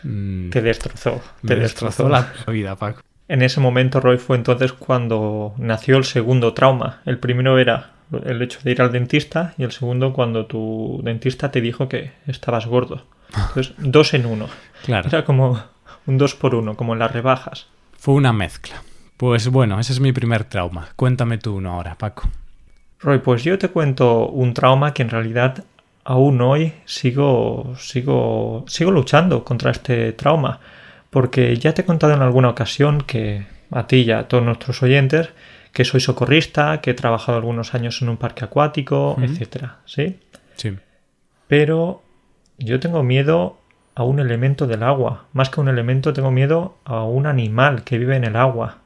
Mm, 0.06 0.50
te 0.50 0.62
destrozó. 0.62 1.22
Te 1.48 1.56
destrozó, 1.56 2.10
la 2.10 2.34
vida, 2.48 2.76
Paco. 2.76 3.02
En 3.30 3.42
ese 3.42 3.62
momento, 3.62 4.02
Roy, 4.02 4.18
fue 4.18 4.36
entonces 4.36 4.74
cuando 4.74 5.54
nació 5.58 5.98
el 5.98 6.04
segundo 6.04 6.54
trauma. 6.54 7.02
El 7.06 7.20
primero 7.20 7.58
era 7.58 7.93
el 8.26 8.42
hecho 8.42 8.60
de 8.64 8.72
ir 8.72 8.82
al 8.82 8.92
dentista 8.92 9.54
y 9.58 9.64
el 9.64 9.72
segundo 9.72 10.14
cuando 10.14 10.46
tu 10.46 11.02
dentista 11.04 11.52
te 11.52 11.62
dijo 11.62 11.90
que 11.90 12.12
estabas 12.28 12.66
gordo. 12.66 13.04
Entonces, 13.36 13.74
dos 13.78 14.14
en 14.14 14.26
uno. 14.26 14.48
Claro. 14.84 15.08
Era 15.08 15.26
como 15.26 15.62
un 16.06 16.18
dos 16.18 16.36
por 16.36 16.56
uno, 16.56 16.76
como 16.76 16.94
en 16.94 17.00
las 17.00 17.12
rebajas. 17.12 17.68
Fue 17.98 18.14
una 18.14 18.34
mezcla. 18.34 18.82
Pues 19.18 19.48
bueno, 19.48 19.80
ese 19.80 19.94
es 19.94 20.00
mi 20.00 20.12
primer 20.12 20.44
trauma. 20.44 20.90
Cuéntame 20.96 21.38
tú 21.38 21.56
uno 21.56 21.74
ahora, 21.74 21.96
Paco. 21.96 22.30
Roy, 23.00 23.20
pues 23.20 23.44
yo 23.44 23.58
te 23.58 23.70
cuento 23.70 24.28
un 24.28 24.54
trauma 24.54 24.94
que 24.94 25.04
en 25.04 25.10
realidad 25.10 25.64
aún 26.04 26.42
hoy 26.42 26.74
sigo, 26.86 27.74
sigo, 27.78 28.66
sigo 28.68 28.92
luchando 28.92 29.44
contra 29.44 29.72
este 29.72 30.14
trauma. 30.14 30.60
Porque 31.10 31.56
ya 31.58 31.74
te 31.74 31.84
he 31.84 31.86
contado 31.86 32.14
en 32.14 32.22
alguna 32.22 32.50
ocasión 32.50 33.02
que 33.02 33.46
a 33.72 33.88
ti 33.88 33.98
y 33.98 34.12
a 34.12 34.28
todos 34.28 34.44
nuestros 34.44 34.82
oyentes 34.84 35.30
que 35.74 35.84
soy 35.84 36.00
socorrista, 36.00 36.80
que 36.80 36.92
he 36.92 36.94
trabajado 36.94 37.38
algunos 37.38 37.74
años 37.74 38.02
en 38.02 38.10
un 38.10 38.18
parque 38.18 38.46
acuático, 38.46 39.18
etcétera, 39.20 39.80
¿sí? 39.86 40.20
Sí. 40.56 40.78
Pero 41.48 42.04
yo 42.60 42.80
tengo 42.80 43.02
miedo 43.02 43.58
a 43.96 44.04
un 44.04 44.20
elemento 44.20 44.68
del 44.68 44.84
agua. 44.84 45.26
Más 45.34 45.50
que 45.50 45.60
un 45.60 45.68
elemento, 45.68 46.14
tengo 46.14 46.32
miedo 46.32 46.78
a 46.86 47.04
un 47.04 47.26
animal 47.26 47.84
que 47.84 47.98
vive 47.98 48.16
en 48.16 48.24
el 48.24 48.36
agua. 48.36 48.78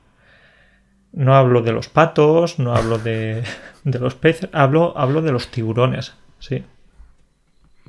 No 1.12 1.36
hablo 1.36 1.62
de 1.62 1.74
los 1.74 1.90
patos, 1.90 2.58
no 2.58 2.74
hablo 2.74 2.98
de, 2.98 3.44
de 3.84 4.00
los 4.00 4.16
peces, 4.16 4.50
hablo, 4.54 4.98
hablo 4.98 5.22
de 5.22 5.34
los 5.34 5.50
tiburones, 5.52 6.16
sí. 6.40 6.64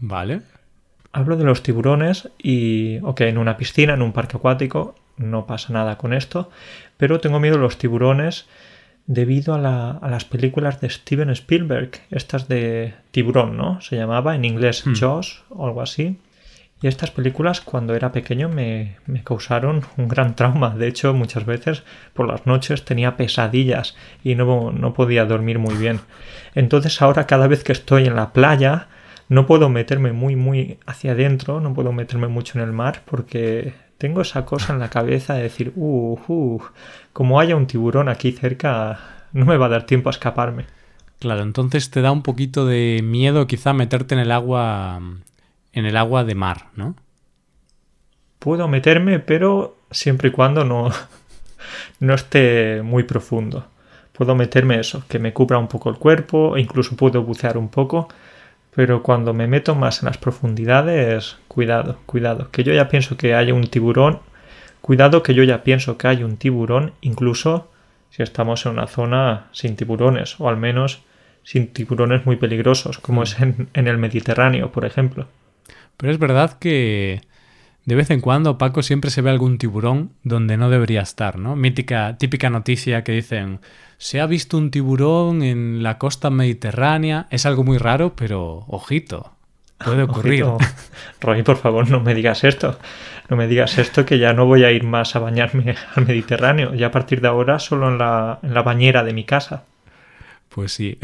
Vale. 0.01 0.43
Hablo 1.13 1.37
de 1.37 1.45
los 1.45 1.63
tiburones 1.63 2.31
y, 2.39 2.99
ok, 3.03 3.23
en 3.23 3.39
una 3.39 3.57
piscina, 3.57 3.95
en 3.95 4.03
un 4.03 4.13
parque 4.13 4.37
acuático, 4.37 4.97
no 5.17 5.47
pasa 5.47 5.73
nada 5.73 5.99
con 5.99 6.13
esto, 6.13 6.51
pero 6.97 7.21
tengo 7.21 7.41
miedo 7.41 7.57
a 7.57 7.61
los 7.61 7.79
tiburones 7.79 8.47
debido 9.09 9.55
a, 9.55 9.91
a, 9.91 10.09
las 10.09 10.25
películas 10.27 10.81
de 10.81 10.91
Steven 10.91 11.31
Spielberg, 11.31 11.93
estas 12.11 12.47
de 12.47 12.95
tiburón, 13.11 13.57
¿no? 13.57 13.81
Se 13.81 13.97
llamaba 13.97 14.37
en 14.37 14.45
inglés 14.45 14.87
hmm. 14.87 14.95
Jaws 14.95 15.43
o 15.49 15.67
algo 15.67 15.83
así. 15.83 16.19
Y 16.81 16.87
estas 16.87 17.11
películas 17.11 17.61
cuando 17.61 17.97
era 17.97 18.13
pequeño 18.13 18.49
me, 18.49 18.97
causaron 19.25 19.83
un 19.97 20.07
gran 20.07 20.37
trauma. 20.37 20.77
De 20.77 20.87
hecho, 20.87 21.13
muchas 21.13 21.45
veces 21.45 21.83
por 22.13 22.29
las 22.29 22.47
noches 22.47 22.85
tenía 22.85 23.17
pesadillas 23.17 23.97
y 24.23 24.37
no, 24.37 24.71
no 24.71 24.95
podía 24.95 25.25
dormir 25.25 25.59
muy 25.59 25.75
bien. 25.75 26.01
Entonces 26.55 27.03
ahora 27.03 27.27
cada 27.27 27.49
vez 27.49 27.65
que 27.65 27.73
estoy 27.73 28.07
en 28.07 28.15
la 28.15 28.33
playa 28.33 28.89
no 29.29 29.47
puedo 29.47 29.69
meterme 29.69 30.13
muy 30.13 30.37
muy 30.37 30.79
hacia 30.87 31.13
adentro, 31.13 31.61
no 31.61 31.75
puedo 31.75 31.93
meterme 31.93 32.29
mucho 32.29 32.59
en 32.59 32.65
el 32.65 32.73
mar 32.73 33.03
porque 33.07 33.75
tengo 33.99 34.23
esa 34.23 34.45
cosa 34.45 34.73
en 34.73 34.79
la 34.79 34.89
cabeza 34.89 35.35
de 35.35 35.43
decir, 35.43 35.73
uh, 35.75 36.19
uh, 36.29 36.63
como 37.19 37.41
haya 37.41 37.57
un 37.57 37.67
tiburón 37.67 38.09
aquí 38.09 38.31
cerca, 38.31 39.01
no 39.33 39.45
me 39.45 39.57
va 39.57 39.67
a 39.67 39.71
dar 39.71 39.87
tiempo 39.87 40.09
a 40.09 40.13
escaparme. 40.13 40.67
Claro, 41.19 41.43
entonces 41.43 41.91
te 41.91 42.01
da 42.01 42.13
un 42.13 42.23
poquito 42.23 42.65
de 42.65 43.01
miedo 43.03 43.49
quizá 43.49 43.73
meterte 43.73 44.15
en 44.15 44.21
el 44.21 44.31
agua 44.31 45.01
en 45.73 45.85
el 45.85 45.97
agua 45.97 46.23
de 46.23 46.37
mar, 46.37 46.67
¿no? 46.77 46.95
Puedo 48.39 48.69
meterme, 48.69 49.19
pero 49.19 49.79
siempre 49.91 50.29
y 50.29 50.31
cuando 50.31 50.65
no, 50.65 50.93
no 51.99 52.15
esté 52.15 52.83
muy 52.85 53.03
profundo. 53.03 53.67
Puedo 54.13 54.37
meterme 54.37 54.79
eso, 54.79 55.03
que 55.09 55.19
me 55.19 55.33
cubra 55.33 55.59
un 55.59 55.67
poco 55.67 55.91
el 55.91 55.97
cuerpo, 55.97 56.57
e 56.57 56.61
incluso 56.61 56.95
puedo 56.95 57.25
bucear 57.25 57.59
un 57.59 57.69
poco, 57.69 58.07
pero 58.77 59.03
cuando 59.03 59.35
me 59.35 59.49
meto 59.49 59.75
más 59.75 60.05
en 60.05 60.07
las 60.07 60.19
profundidades, 60.19 61.37
cuidado, 61.49 61.99
cuidado, 62.07 62.53
que 62.53 62.63
yo 62.63 62.73
ya 62.73 62.89
pienso 62.89 63.17
que 63.17 63.35
hay 63.35 63.51
un 63.51 63.67
tiburón, 63.67 64.21
cuidado 64.81 65.23
que 65.23 65.35
yo 65.35 65.43
ya 65.45 65.63
pienso 65.63 65.99
que 65.99 66.09
hay 66.09 66.23
un 66.23 66.37
tiburón, 66.37 66.93
incluso 67.01 67.71
si 68.11 68.23
estamos 68.23 68.65
en 68.67 68.73
una 68.73 68.87
zona 68.87 69.49
sin 69.53 69.77
tiburones, 69.77 70.37
o 70.39 70.49
al 70.49 70.57
menos 70.57 71.03
sin 71.43 71.69
tiburones 71.69 72.27
muy 72.27 72.37
peligrosos, 72.37 72.99
como 72.99 73.21
mm. 73.21 73.25
es 73.25 73.37
en 73.41 73.69
el 73.87 73.99
Mediterráneo, 73.99 74.73
por 74.73 74.85
ejemplo. 74.85 75.27
Pero 75.97 76.13
es 76.13 76.19
verdad 76.19 76.59
que 76.59 77.23
de 77.89 77.95
vez 77.95 78.11
en 78.11 78.21
cuando, 78.21 78.59
Paco, 78.59 78.83
siempre 78.83 79.11
se 79.11 79.23
ve 79.23 79.31
algún 79.31 79.57
tiburón 79.57 80.13
donde 80.23 80.59
no 80.59 80.69
debería 80.69 81.01
estar, 81.01 81.39
¿no? 81.39 81.57
Mítica, 81.57 82.19
típica 82.19 82.51
noticia 82.51 83.03
que 83.03 83.13
dicen, 83.13 83.61
se 83.97 84.21
ha 84.21 84.27
visto 84.27 84.59
un 84.59 84.71
tiburón 84.71 85.43
en 85.43 85.83
la 85.83 85.97
costa 85.97 86.29
mediterránea. 86.29 87.29
Es 87.31 87.47
algo 87.47 87.65
muy 87.65 87.79
raro, 87.79 88.15
pero 88.15 88.67
ojito, 88.69 89.38
puede 89.79 90.03
ocurrir. 90.03 90.45
Roy, 91.21 91.43
por 91.43 91.57
favor, 91.57 91.89
no 91.91 92.01
me 92.01 92.15
digas 92.15 92.45
esto. 92.45 92.79
No 93.29 93.37
me 93.37 93.47
digas 93.47 93.79
esto 93.79 94.07
que 94.07 94.19
ya 94.19 94.33
no 94.33 94.47
voy 94.47 94.65
a 94.65 94.71
ir 94.71 94.85
más 94.85 95.15
a 95.17 95.19
bañarme 95.19 95.75
al 95.95 96.07
Mediterráneo. 96.07 96.75
Ya 96.75 96.89
a 96.89 96.91
partir 96.91 97.21
de 97.21 97.29
ahora 97.29 97.59
solo 97.59 97.89
en 97.89 97.99
la, 97.99 98.39
en 98.43 98.55
la 98.55 98.63
bañera 98.63 99.05
de 99.05 99.13
mi 99.13 99.25
casa. 99.25 99.65
Pues 100.49 100.73
sí. 100.73 100.99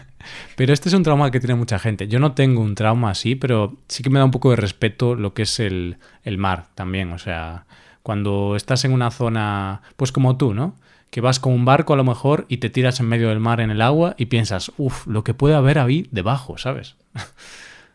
pero 0.56 0.72
este 0.72 0.88
es 0.88 0.94
un 0.94 1.02
trauma 1.02 1.30
que 1.30 1.40
tiene 1.40 1.54
mucha 1.54 1.78
gente. 1.78 2.08
Yo 2.08 2.18
no 2.18 2.32
tengo 2.32 2.62
un 2.62 2.74
trauma 2.74 3.10
así, 3.10 3.34
pero 3.34 3.76
sí 3.88 4.02
que 4.02 4.10
me 4.10 4.18
da 4.18 4.24
un 4.24 4.30
poco 4.30 4.50
de 4.50 4.56
respeto 4.56 5.14
lo 5.14 5.34
que 5.34 5.42
es 5.42 5.60
el, 5.60 5.98
el 6.24 6.38
mar 6.38 6.66
también. 6.74 7.12
O 7.12 7.18
sea, 7.18 7.66
cuando 8.02 8.56
estás 8.56 8.84
en 8.84 8.92
una 8.92 9.10
zona, 9.10 9.82
pues 9.96 10.12
como 10.12 10.36
tú, 10.36 10.54
¿no? 10.54 10.76
Que 11.10 11.20
vas 11.20 11.40
con 11.40 11.52
un 11.52 11.64
barco 11.64 11.92
a 11.92 11.96
lo 11.96 12.04
mejor 12.04 12.46
y 12.48 12.56
te 12.56 12.70
tiras 12.70 13.00
en 13.00 13.06
medio 13.06 13.28
del 13.28 13.40
mar 13.40 13.60
en 13.60 13.70
el 13.70 13.82
agua 13.82 14.14
y 14.18 14.26
piensas, 14.26 14.72
uff, 14.76 15.06
lo 15.06 15.24
que 15.24 15.34
puede 15.34 15.54
haber 15.54 15.78
ahí 15.78 16.08
debajo, 16.10 16.56
¿sabes? 16.58 16.96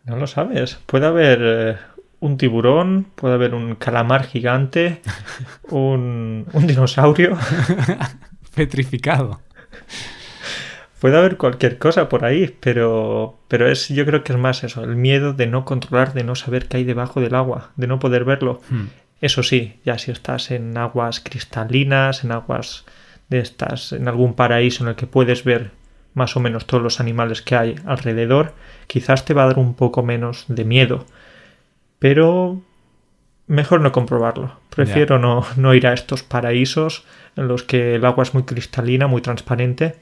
No 0.06 0.16
lo 0.16 0.28
sabes. 0.28 0.80
Puede 0.86 1.06
haber 1.06 1.40
eh, 1.42 1.78
un 2.20 2.38
tiburón, 2.38 3.08
puede 3.16 3.36
haber 3.36 3.54
un 3.54 3.76
calamar 3.76 4.26
gigante, 4.26 5.02
un, 5.70 6.48
un 6.52 6.68
dinosaurio. 6.68 7.38
Petrificado. 8.56 9.42
Puede 11.00 11.18
haber 11.18 11.38
cualquier 11.38 11.80
cosa 11.80 12.10
por 12.10 12.26
ahí, 12.26 12.56
pero, 12.60 13.40
pero 13.48 13.68
es, 13.68 13.90
yo 13.90 14.06
creo 14.06 14.24
que 14.24 14.34
es 14.34 14.38
más 14.38 14.64
eso, 14.64 14.84
el 14.84 14.96
miedo 14.96 15.34
de 15.34 15.48
no 15.48 15.66
controlar, 15.66 16.14
de 16.14 16.24
no 16.24 16.36
saber 16.36 16.68
qué 16.68 16.78
hay 16.78 16.84
debajo 16.84 17.22
del 17.22 17.34
agua, 17.34 17.72
de 17.76 17.88
no 17.88 17.98
poder 17.98 18.24
verlo. 18.24 18.62
Hmm. 18.70 18.86
Eso 19.20 19.42
sí, 19.42 19.80
ya 19.84 19.98
si 19.98 20.12
estás 20.12 20.52
en 20.52 20.78
aguas 20.78 21.20
cristalinas, 21.20 22.24
en 22.24 22.32
aguas 22.32 22.86
de 23.30 23.40
estas, 23.40 23.94
en 23.94 24.08
algún 24.08 24.36
paraíso 24.36 24.84
en 24.84 24.90
el 24.90 24.96
que 24.96 25.08
puedes 25.08 25.44
ver 25.44 25.72
más 26.14 26.36
o 26.36 26.40
menos 26.40 26.66
todos 26.66 26.84
los 26.84 27.00
animales 27.00 27.42
que 27.42 27.56
hay 27.56 27.76
alrededor, 27.86 28.54
quizás 28.88 29.26
te 29.26 29.34
va 29.34 29.44
a 29.44 29.48
dar 29.48 29.60
un 29.60 29.76
poco 29.76 30.04
menos 30.04 30.46
de 30.48 30.66
miedo. 30.66 31.06
Pero 32.00 32.62
mejor 33.48 33.82
no 33.82 33.92
comprobarlo. 33.92 34.60
Prefiero 34.70 35.20
no, 35.20 35.46
no 35.56 35.74
ir 35.74 35.88
a 35.88 35.94
estos 35.94 36.24
paraísos 36.24 37.06
en 37.36 37.48
los 37.48 37.64
que 37.64 37.96
el 37.96 38.06
agua 38.06 38.24
es 38.24 38.34
muy 38.34 38.44
cristalina, 38.44 39.08
muy 39.08 39.22
transparente 39.22 39.96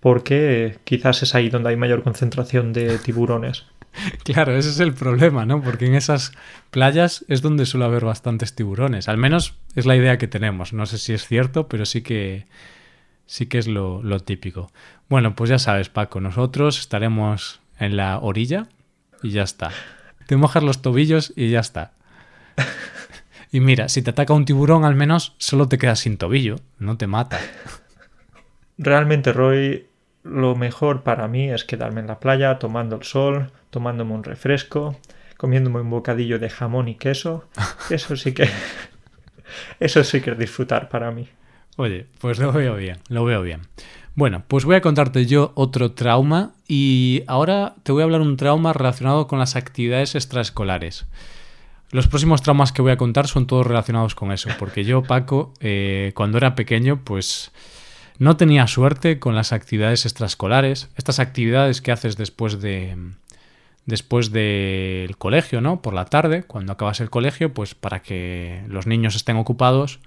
porque 0.00 0.78
quizás 0.84 1.22
es 1.22 1.34
ahí 1.34 1.48
donde 1.48 1.70
hay 1.70 1.76
mayor 1.76 2.02
concentración 2.02 2.72
de 2.72 2.98
tiburones. 2.98 3.66
Claro, 4.22 4.54
ese 4.54 4.68
es 4.68 4.78
el 4.78 4.92
problema, 4.92 5.44
¿no? 5.44 5.60
Porque 5.60 5.86
en 5.86 5.94
esas 5.94 6.30
playas 6.70 7.24
es 7.26 7.42
donde 7.42 7.66
suele 7.66 7.86
haber 7.86 8.04
bastantes 8.04 8.54
tiburones. 8.54 9.08
Al 9.08 9.16
menos 9.16 9.54
es 9.74 9.86
la 9.86 9.96
idea 9.96 10.18
que 10.18 10.28
tenemos. 10.28 10.72
No 10.72 10.86
sé 10.86 10.98
si 10.98 11.14
es 11.14 11.26
cierto, 11.26 11.66
pero 11.66 11.84
sí 11.84 12.02
que 12.02 12.46
sí 13.28 13.46
que 13.46 13.58
es 13.58 13.68
lo, 13.68 14.02
lo 14.02 14.18
típico. 14.18 14.72
Bueno, 15.08 15.36
pues 15.36 15.50
ya 15.50 15.60
sabes, 15.60 15.88
Paco, 15.88 16.20
nosotros 16.20 16.80
estaremos 16.80 17.60
en 17.78 17.96
la 17.96 18.18
orilla 18.18 18.66
y 19.22 19.30
ya 19.30 19.42
está. 19.44 19.70
Te 20.26 20.36
mojas 20.36 20.64
los 20.64 20.82
tobillos 20.82 21.32
y 21.36 21.50
ya 21.50 21.60
está. 21.60 21.92
Y 23.50 23.60
mira, 23.60 23.88
si 23.88 24.02
te 24.02 24.10
ataca 24.10 24.34
un 24.34 24.44
tiburón, 24.44 24.84
al 24.84 24.94
menos 24.94 25.34
solo 25.38 25.68
te 25.68 25.78
quedas 25.78 26.00
sin 26.00 26.18
tobillo, 26.18 26.56
no 26.78 26.98
te 26.98 27.06
mata. 27.06 27.40
Realmente, 28.76 29.32
Roy, 29.32 29.86
lo 30.22 30.54
mejor 30.54 31.02
para 31.02 31.28
mí 31.28 31.50
es 31.50 31.64
quedarme 31.64 32.00
en 32.00 32.08
la 32.08 32.20
playa 32.20 32.58
tomando 32.58 32.96
el 32.96 33.04
sol, 33.04 33.50
tomándome 33.70 34.12
un 34.12 34.22
refresco, 34.22 35.00
comiéndome 35.38 35.80
un 35.80 35.88
bocadillo 35.88 36.38
de 36.38 36.50
jamón 36.50 36.88
y 36.88 36.96
queso. 36.96 37.48
Eso 37.90 38.16
sí 38.16 38.34
que. 38.34 38.50
Eso 39.80 40.04
sí 40.04 40.20
que 40.20 40.32
es 40.32 40.38
disfrutar 40.38 40.90
para 40.90 41.10
mí. 41.10 41.26
Oye, 41.80 42.06
pues 42.18 42.40
lo 42.40 42.50
veo 42.52 42.74
bien, 42.74 42.98
lo 43.08 43.24
veo 43.24 43.40
bien. 43.40 43.60
Bueno, 44.16 44.42
pues 44.48 44.64
voy 44.64 44.74
a 44.74 44.80
contarte 44.80 45.26
yo 45.26 45.52
otro 45.54 45.92
trauma 45.92 46.50
y 46.66 47.22
ahora 47.28 47.76
te 47.84 47.92
voy 47.92 48.00
a 48.00 48.04
hablar 48.04 48.20
un 48.20 48.36
trauma 48.36 48.72
relacionado 48.72 49.28
con 49.28 49.38
las 49.38 49.54
actividades 49.54 50.16
extraescolares. 50.16 51.06
Los 51.92 52.08
próximos 52.08 52.42
traumas 52.42 52.72
que 52.72 52.82
voy 52.82 52.90
a 52.90 52.96
contar 52.96 53.28
son 53.28 53.46
todos 53.46 53.64
relacionados 53.64 54.16
con 54.16 54.32
eso, 54.32 54.50
porque 54.58 54.82
yo, 54.82 55.04
Paco, 55.04 55.54
eh, 55.60 56.10
cuando 56.16 56.38
era 56.38 56.56
pequeño, 56.56 57.04
pues 57.04 57.52
no 58.18 58.36
tenía 58.36 58.66
suerte 58.66 59.20
con 59.20 59.36
las 59.36 59.52
actividades 59.52 60.04
extraescolares, 60.04 60.90
estas 60.96 61.20
actividades 61.20 61.80
que 61.80 61.92
haces 61.92 62.16
después 62.16 62.60
de, 62.60 62.96
después 63.86 64.32
del 64.32 65.16
colegio, 65.16 65.60
¿no? 65.60 65.80
Por 65.80 65.94
la 65.94 66.06
tarde, 66.06 66.42
cuando 66.42 66.72
acabas 66.72 66.98
el 66.98 67.08
colegio, 67.08 67.54
pues 67.54 67.76
para 67.76 68.02
que 68.02 68.64
los 68.66 68.88
niños 68.88 69.14
estén 69.14 69.36
ocupados, 69.36 70.00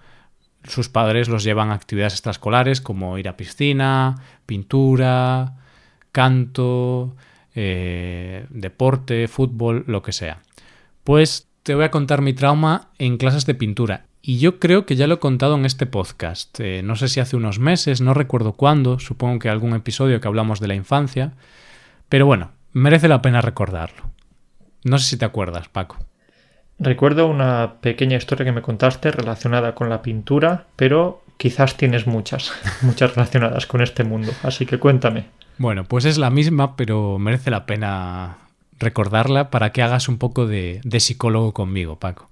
sus 0.64 0.90
padres 0.90 1.28
los 1.28 1.44
llevan 1.44 1.72
a 1.72 1.76
actividades 1.76 2.14
extraescolares 2.14 2.82
como 2.82 3.18
ir 3.18 3.28
a 3.28 3.38
piscina, 3.38 4.16
pintura, 4.46 5.58
canto, 6.12 7.16
eh, 7.56 8.46
deporte, 8.50 9.28
fútbol, 9.28 9.84
lo 9.88 10.02
que 10.02 10.12
sea. 10.12 10.42
Pues 11.04 11.50
te 11.64 11.76
voy 11.76 11.86
a 11.86 11.92
contar 11.92 12.22
mi 12.22 12.34
trauma 12.34 12.90
en 12.98 13.18
clases 13.18 13.46
de 13.46 13.56
pintura. 13.56 14.06
Y 14.22 14.38
yo 14.38 14.60
creo 14.60 14.86
que 14.86 14.96
ya 14.96 15.08
lo 15.08 15.16
he 15.16 15.20
contado 15.20 15.56
en 15.56 15.66
este 15.66 15.88
podcast. 15.88 16.60
Eh, 16.60 16.84
no 16.84 16.96
sé 16.96 17.08
si 17.08 17.20
hace 17.20 17.36
unos 17.36 17.58
meses, 17.58 18.02
no 18.02 18.14
recuerdo 18.14 18.54
cuándo, 18.54 19.00
supongo 19.00 19.40
que 19.40 19.50
algún 19.50 19.74
episodio 19.74 20.22
que 20.22 20.28
hablamos 20.28 20.60
de 20.60 20.68
la 20.68 20.76
infancia. 20.76 21.34
Pero 22.08 22.28
bueno, 22.28 22.52
merece 22.72 23.08
la 23.08 23.22
pena 23.22 23.42
recordarlo. 23.42 24.12
No 24.84 25.00
sé 25.00 25.10
si 25.10 25.18
te 25.18 25.26
acuerdas, 25.26 25.70
Paco. 25.70 25.98
Recuerdo 26.84 27.28
una 27.28 27.76
pequeña 27.80 28.18
historia 28.18 28.44
que 28.44 28.52
me 28.52 28.64
contaste 28.64 29.12
relacionada 29.12 29.76
con 29.76 29.88
la 29.88 30.02
pintura, 30.02 30.66
pero 30.76 31.24
quizás 31.38 31.78
tienes 31.78 32.08
muchas, 32.08 32.52
muchas 32.82 33.16
relacionadas 33.16 33.68
con 33.68 33.82
este 33.82 34.04
mundo. 34.04 34.32
Así 34.42 34.66
que 34.66 34.80
cuéntame. 34.80 35.26
Bueno, 35.60 35.84
pues 35.84 36.06
es 36.06 36.18
la 36.18 36.32
misma, 36.32 36.76
pero 36.76 37.20
merece 37.20 37.52
la 37.52 37.68
pena 37.68 38.38
recordarla 38.80 39.52
para 39.52 39.72
que 39.72 39.84
hagas 39.84 40.10
un 40.10 40.18
poco 40.18 40.48
de, 40.48 40.82
psicólogo 41.00 41.54
conmigo, 41.54 42.00
Paco. 42.00 42.30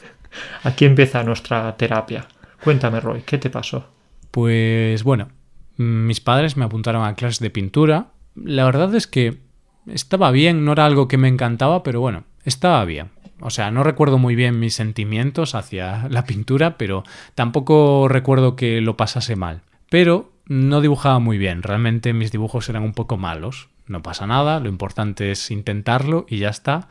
Aquí 0.64 0.84
empieza 0.84 1.24
nuestra 1.24 1.74
terapia. 1.78 2.28
Cuéntame, 2.62 3.00
Roy, 3.00 3.22
¿qué 3.22 3.38
te 3.38 3.48
pasó? 3.48 3.88
Pues 4.30 5.02
bueno, 5.02 5.28
mis 5.78 6.20
padres 6.20 6.58
me 6.58 6.66
apuntaron 6.66 7.06
a 7.06 7.14
clases 7.14 7.40
de 7.40 7.48
pintura. 7.48 8.08
La 8.34 8.66
verdad 8.66 8.94
es 8.94 9.06
que 9.06 9.38
estaba 9.86 10.30
bien, 10.30 10.66
no 10.66 10.72
era 10.72 10.84
algo 10.84 11.08
que 11.08 11.16
me 11.16 11.28
encantaba, 11.28 11.82
pero 11.82 12.02
bueno, 12.02 12.24
estaba 12.44 12.84
bien. 12.84 13.08
O 13.40 13.50
sea, 13.50 13.70
no 13.70 13.84
recuerdo 13.84 14.18
muy 14.18 14.34
bien 14.34 14.58
mis 14.58 14.74
sentimientos 14.74 15.54
hacia 15.54 16.08
la 16.08 16.24
pintura, 16.24 16.76
pero 16.76 17.04
tampoco 17.34 18.08
recuerdo 18.08 18.56
que 18.56 18.80
lo 18.80 18.96
pasase 18.96 19.36
mal. 19.36 19.62
Pero 19.90 20.32
no 20.46 20.80
dibujaba 20.80 21.18
muy 21.18 21.38
bien, 21.38 21.62
realmente 21.62 22.12
mis 22.12 22.32
dibujos 22.32 22.68
eran 22.68 22.82
un 22.82 22.94
poco 22.94 23.16
malos. 23.16 23.68
No 23.86 24.02
pasa 24.02 24.26
nada, 24.26 24.60
lo 24.60 24.68
importante 24.68 25.30
es 25.30 25.50
intentarlo 25.50 26.26
y 26.28 26.38
ya 26.38 26.48
está. 26.48 26.88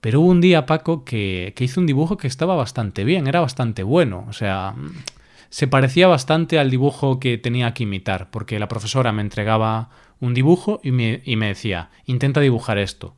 Pero 0.00 0.20
hubo 0.20 0.30
un 0.30 0.40
día, 0.40 0.66
Paco, 0.66 1.04
que, 1.04 1.52
que 1.56 1.64
hizo 1.64 1.80
un 1.80 1.86
dibujo 1.86 2.16
que 2.16 2.26
estaba 2.26 2.56
bastante 2.56 3.04
bien, 3.04 3.26
era 3.26 3.40
bastante 3.40 3.82
bueno. 3.82 4.24
O 4.28 4.32
sea, 4.32 4.74
se 5.48 5.68
parecía 5.68 6.08
bastante 6.08 6.58
al 6.58 6.70
dibujo 6.70 7.20
que 7.20 7.38
tenía 7.38 7.74
que 7.74 7.82
imitar, 7.82 8.30
porque 8.30 8.58
la 8.58 8.68
profesora 8.68 9.12
me 9.12 9.22
entregaba 9.22 9.90
un 10.18 10.34
dibujo 10.34 10.80
y 10.82 10.92
me, 10.92 11.20
y 11.24 11.36
me 11.36 11.48
decía, 11.48 11.90
intenta 12.06 12.40
dibujar 12.40 12.78
esto. 12.78 13.14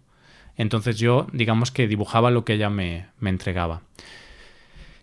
Entonces 0.57 0.99
yo, 0.99 1.27
digamos 1.33 1.71
que 1.71 1.89
dibujaba 1.89 2.31
lo 2.31 2.45
que 2.45 2.55
ella 2.55 2.71
me, 2.71 3.07
entregaba. 3.23 3.83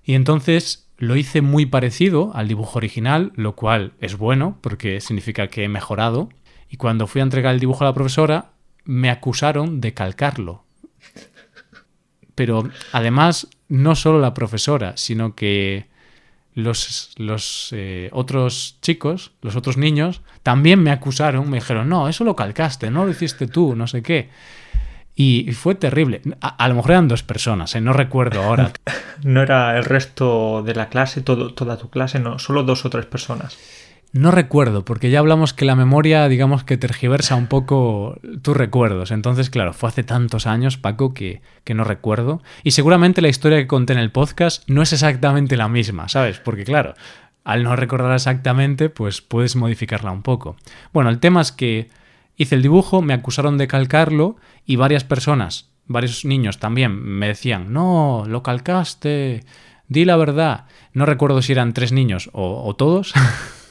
Y 0.04 0.16
entonces 0.16 0.88
lo 0.98 1.16
hice 1.16 1.42
muy 1.42 1.66
parecido 1.66 2.32
al 2.36 2.48
dibujo 2.48 2.78
original, 2.78 3.32
lo 3.36 3.56
cual 3.56 3.94
es 4.00 4.18
bueno 4.18 4.58
porque 4.62 5.02
significa 5.02 5.48
que 5.48 5.64
he 5.64 5.70
mejorado. 5.70 6.30
Y 6.70 6.78
cuando 6.78 7.08
fui 7.08 7.22
a 7.22 7.24
entregar 7.24 7.54
el 7.54 7.60
dibujo 7.60 7.84
a 7.84 7.88
la 7.88 7.94
profesora, 7.94 8.52
me 8.86 9.10
acusaron 9.10 9.82
de 9.82 9.94
calcarlo. 9.94 10.64
Pero 12.36 12.70
además, 12.94 13.48
no 13.68 13.96
solo 13.96 14.20
la 14.20 14.34
profesora, 14.34 14.94
sino 14.96 15.36
que 15.36 15.92
los, 16.54 17.12
los 17.18 17.70
eh, 17.72 18.10
otros 18.14 18.78
chicos, 18.82 19.32
los 19.42 19.56
otros 19.56 19.78
niños, 19.78 20.22
también 20.44 20.82
me 20.82 20.92
acusaron, 20.92 21.50
me 21.50 21.58
dijeron, 21.58 21.90
no, 21.90 22.10
eso 22.10 22.24
lo 22.24 22.36
calcaste, 22.36 22.90
no 22.90 23.06
lo 23.06 23.12
hiciste 23.12 23.48
tú, 23.48 23.76
no 23.76 23.88
sé 23.88 24.02
qué. 24.02 24.30
Y 25.16 25.52
fue 25.52 25.76
terrible. 25.76 26.22
A, 26.42 26.68
lo 26.68 26.76
mejor 26.76 26.92
eran 26.92 27.08
dos 27.08 27.24
personas, 27.24 27.76
¿eh? 27.76 27.82
no 27.82 27.94
recuerdo 27.94 28.42
ahora. 28.42 28.72
no 29.24 29.42
era 29.42 29.78
el 29.78 29.86
resto 29.86 30.64
de 30.64 30.74
la 30.74 30.90
clase, 30.90 31.22
todo, 31.22 31.54
toda 31.54 31.78
tu 31.78 31.90
clase, 31.90 32.20
no, 32.20 32.40
solo 32.40 32.64
dos 32.64 32.86
o 32.86 32.90
tres 32.90 33.06
personas. 33.06 33.58
No 34.14 34.32
recuerdo, 34.32 34.84
porque 34.84 35.10
ya 35.10 35.20
hablamos 35.20 35.54
que 35.54 35.64
la 35.64 35.76
memoria, 35.76 36.28
digamos 36.28 36.66
que 36.66 36.78
tergiversa 36.78 37.36
un 37.36 37.48
poco 37.48 38.20
tus 38.42 38.58
recuerdos. 38.58 39.12
Entonces, 39.12 39.50
claro, 39.50 39.72
fue 39.72 39.88
hace 39.88 40.04
tantos 40.04 40.48
años, 40.48 40.78
Paco, 40.78 41.14
que, 41.14 41.42
que, 41.64 41.74
no 41.74 41.86
recuerdo. 41.86 42.42
Y 42.64 42.72
seguramente 42.72 43.22
la 43.22 43.30
historia 43.30 43.58
que 43.58 43.68
conté 43.68 43.94
en 43.94 44.00
el 44.00 44.12
podcast 44.12 44.68
no 44.68 44.82
es 44.82 44.92
exactamente 44.92 45.56
la 45.56 45.70
misma, 45.70 46.10
¿sabes? 46.10 46.40
Porque, 46.40 46.66
claro, 46.66 46.94
al 47.46 47.64
no 47.64 47.76
recordar 47.78 48.14
exactamente, 48.14 48.90
pues 48.90 49.22
puedes 49.22 49.56
modificarla 49.56 50.12
un 50.12 50.24
poco. 50.24 50.58
Bueno, 50.92 51.10
el 51.10 51.20
tema 51.20 51.40
es 51.40 51.54
que 51.54 51.90
Hice 52.36 52.56
el 52.56 52.62
dibujo, 52.62 53.02
me 53.02 53.14
acusaron 53.14 53.58
de 53.58 53.68
calcarlo 53.68 54.38
y 54.66 54.76
varias 54.76 55.04
personas, 55.04 55.72
varios 55.92 56.26
niños 56.26 56.60
también 56.60 57.02
me 57.02 57.28
decían, 57.28 57.74
no, 57.74 58.24
lo 58.28 58.44
calcaste, 58.44 59.44
di 59.88 60.06
la 60.06 60.18
verdad. 60.18 60.66
No 60.94 61.06
recuerdo 61.06 61.42
si 61.42 61.52
eran 61.52 61.74
tres 61.74 61.92
niños 61.92 62.30
o, 62.34 62.76
todos, 62.76 63.14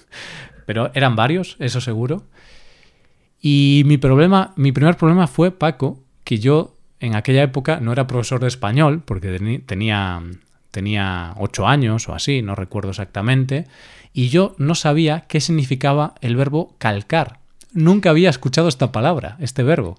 pero 0.66 0.90
eran 0.94 1.16
varios, 1.16 1.57
eso 1.59 1.81
seguro. 1.81 2.25
Y 3.40 3.83
mi 3.87 3.96
problema, 3.96 4.53
mi 4.57 4.70
primer 4.73 4.96
problema 4.96 5.27
fue, 5.27 5.51
Paco, 5.51 6.05
que 6.25 6.38
yo 6.38 6.77
en 7.01 7.16
aquella 7.16 7.42
época 7.42 7.81
no 7.81 7.92
era 7.92 8.07
profesor 8.07 8.40
de 8.40 8.49
español, 8.49 9.03
porque 9.05 9.62
tenía, 9.66 10.23
tenía 10.70 11.35
ocho 11.38 11.66
años 11.66 12.09
o 12.09 12.14
así, 12.14 12.42
no 12.42 12.55
recuerdo 12.55 12.90
exactamente, 12.90 13.66
y 14.12 14.29
yo 14.29 14.55
no 14.59 14.75
sabía 14.75 15.23
qué 15.23 15.40
significaba 15.40 16.14
el 16.20 16.37
verbo 16.37 16.77
calcar 16.79 17.39
nunca 17.72 18.11
había 18.11 18.30
escuchado 18.30 18.68
esta 18.68 18.92
palabra, 18.92 19.37
este 19.40 19.62
verbo. 19.62 19.98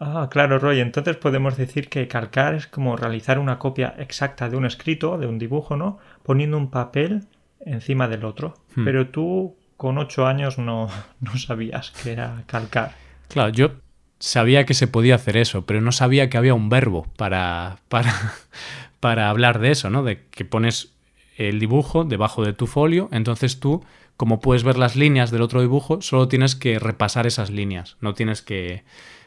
Ah, 0.00 0.28
claro, 0.30 0.58
Roy. 0.58 0.80
Entonces 0.80 1.16
podemos 1.16 1.56
decir 1.56 1.88
que 1.88 2.06
calcar 2.08 2.54
es 2.54 2.66
como 2.66 2.96
realizar 2.96 3.38
una 3.38 3.58
copia 3.58 3.94
exacta 3.98 4.48
de 4.48 4.56
un 4.56 4.64
escrito, 4.64 5.18
de 5.18 5.26
un 5.26 5.38
dibujo, 5.38 5.76
¿no? 5.76 5.98
Poniendo 6.22 6.56
un 6.56 6.70
papel 6.70 7.24
encima 7.64 8.08
del 8.08 8.24
otro. 8.24 8.54
Hmm. 8.76 8.84
Pero 8.84 9.08
tú 9.08 9.56
con 9.76 9.98
ocho 9.98 10.26
años 10.26 10.58
no, 10.58 10.88
no 11.20 11.36
sabías 11.36 11.90
que 11.90 12.12
era 12.12 12.44
calcar. 12.46 12.92
Claro, 13.28 13.50
yo 13.50 13.72
sabía 14.18 14.66
que 14.66 14.74
se 14.74 14.86
podía 14.88 15.16
hacer 15.16 15.36
eso, 15.36 15.66
pero 15.66 15.80
no 15.80 15.92
sabía 15.92 16.30
que 16.30 16.38
había 16.38 16.54
un 16.54 16.68
verbo 16.68 17.06
para, 17.16 17.78
para, 17.88 18.12
para 19.00 19.30
hablar 19.30 19.58
de 19.58 19.70
eso, 19.70 19.90
¿no? 19.90 20.02
De 20.02 20.26
que 20.28 20.44
pones 20.44 20.92
el 21.36 21.60
dibujo 21.60 22.04
debajo 22.04 22.44
de 22.44 22.52
tu 22.52 22.66
folio, 22.66 23.08
entonces 23.12 23.60
tú 23.60 23.84
como 24.18 24.40
puedes 24.40 24.64
ver 24.64 24.76
las 24.76 24.96
líneas 24.96 25.30
del 25.30 25.40
otro 25.40 25.62
dibujo, 25.62 26.02
solo 26.02 26.28
tienes 26.28 26.54
que 26.54 26.78
repasar 26.78 27.26
esas 27.26 27.48
líneas, 27.48 27.96
no 28.02 28.12
tienes 28.12 28.42
que, 28.42 28.84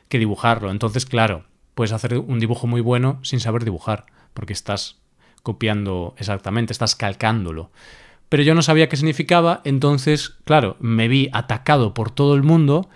que 0.08 0.20
dibujarlo. 0.20 0.70
Entonces, 0.70 1.08
claro, 1.08 1.46
puedes 1.74 1.94
hacer 1.94 2.20
un 2.20 2.40
dibujo 2.40 2.68
muy 2.68 2.82
bueno 2.82 3.20
sin 3.24 3.40
saber 3.40 3.64
dibujar, 3.64 4.06
porque 4.36 4.54
estás 4.54 5.00
copiando 5.42 6.14
exactamente, 6.20 6.74
estás 6.74 6.96
calcándolo 6.96 7.72
pero 8.32 8.44
yo 8.44 8.56
no 8.56 8.62
sabía 8.62 8.88
qué 8.88 8.96
significaba, 8.96 9.60
entonces, 9.66 10.30
claro, 10.46 10.78
me 10.80 11.10
vi 11.10 11.30
atacado 11.34 11.94
por 11.94 12.12
todo 12.12 12.34
el 12.34 12.44
mundo 12.44 12.88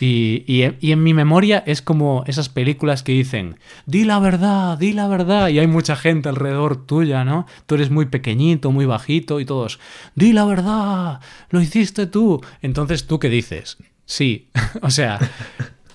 y, 0.00 0.44
y, 0.46 0.90
en 0.90 1.02
mi 1.02 1.14
memoria 1.14 1.62
es 1.66 1.80
como 1.80 2.24
esas 2.26 2.48
películas 2.48 3.04
que 3.04 3.12
dicen, 3.12 3.58
di 3.86 4.04
la 4.04 4.18
verdad, 4.18 4.76
di 4.76 4.92
la 4.92 5.06
verdad, 5.06 5.48
y 5.48 5.60
hay 5.60 5.68
mucha 5.68 5.94
gente 5.94 6.28
alrededor 6.28 6.84
tuya, 6.84 7.24
¿no? 7.24 7.46
Tú 7.66 7.76
eres 7.76 7.90
muy 7.90 8.06
pequeñito, 8.06 8.72
muy 8.72 8.86
bajito 8.86 9.38
y 9.38 9.44
todos, 9.44 9.78
di 10.16 10.32
la 10.32 10.44
verdad, 10.44 11.20
lo 11.50 11.60
hiciste 11.60 12.06
tú. 12.06 12.40
Entonces, 12.60 13.06
¿tú 13.06 13.20
qué 13.20 13.28
dices? 13.28 13.76
Sí, 14.04 14.50
o 14.82 14.90
sea, 14.90 15.20